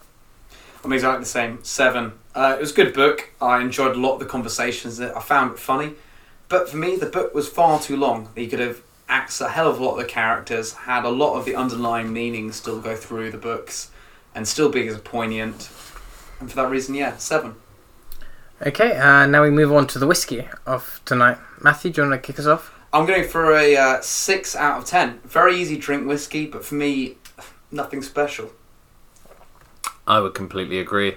[0.83, 1.65] I'm exactly the same.
[1.65, 2.13] Seven.
[2.35, 3.31] Uh, it was a good book.
[3.41, 4.99] I enjoyed a lot of the conversations.
[4.99, 5.93] That I found it funny,
[6.49, 8.29] but for me, the book was far too long.
[8.37, 11.37] You could have axed a hell of a lot of the characters, had a lot
[11.37, 13.91] of the underlying meanings still go through the books,
[14.35, 15.71] and still be as poignant.
[16.41, 17.55] And for that reason, yeah, seven.
[18.67, 21.39] Okay, uh, now we move on to the whiskey of tonight.
[21.61, 22.73] Matthew, do you want to kick us off?
[22.93, 25.21] I'm going for a uh, six out of ten.
[25.25, 27.17] Very easy drink whiskey, but for me,
[27.71, 28.53] nothing special.
[30.07, 31.17] I would completely agree.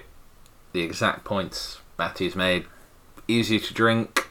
[0.72, 2.66] The exact points Matthew's made.
[3.28, 4.28] Easy to drink,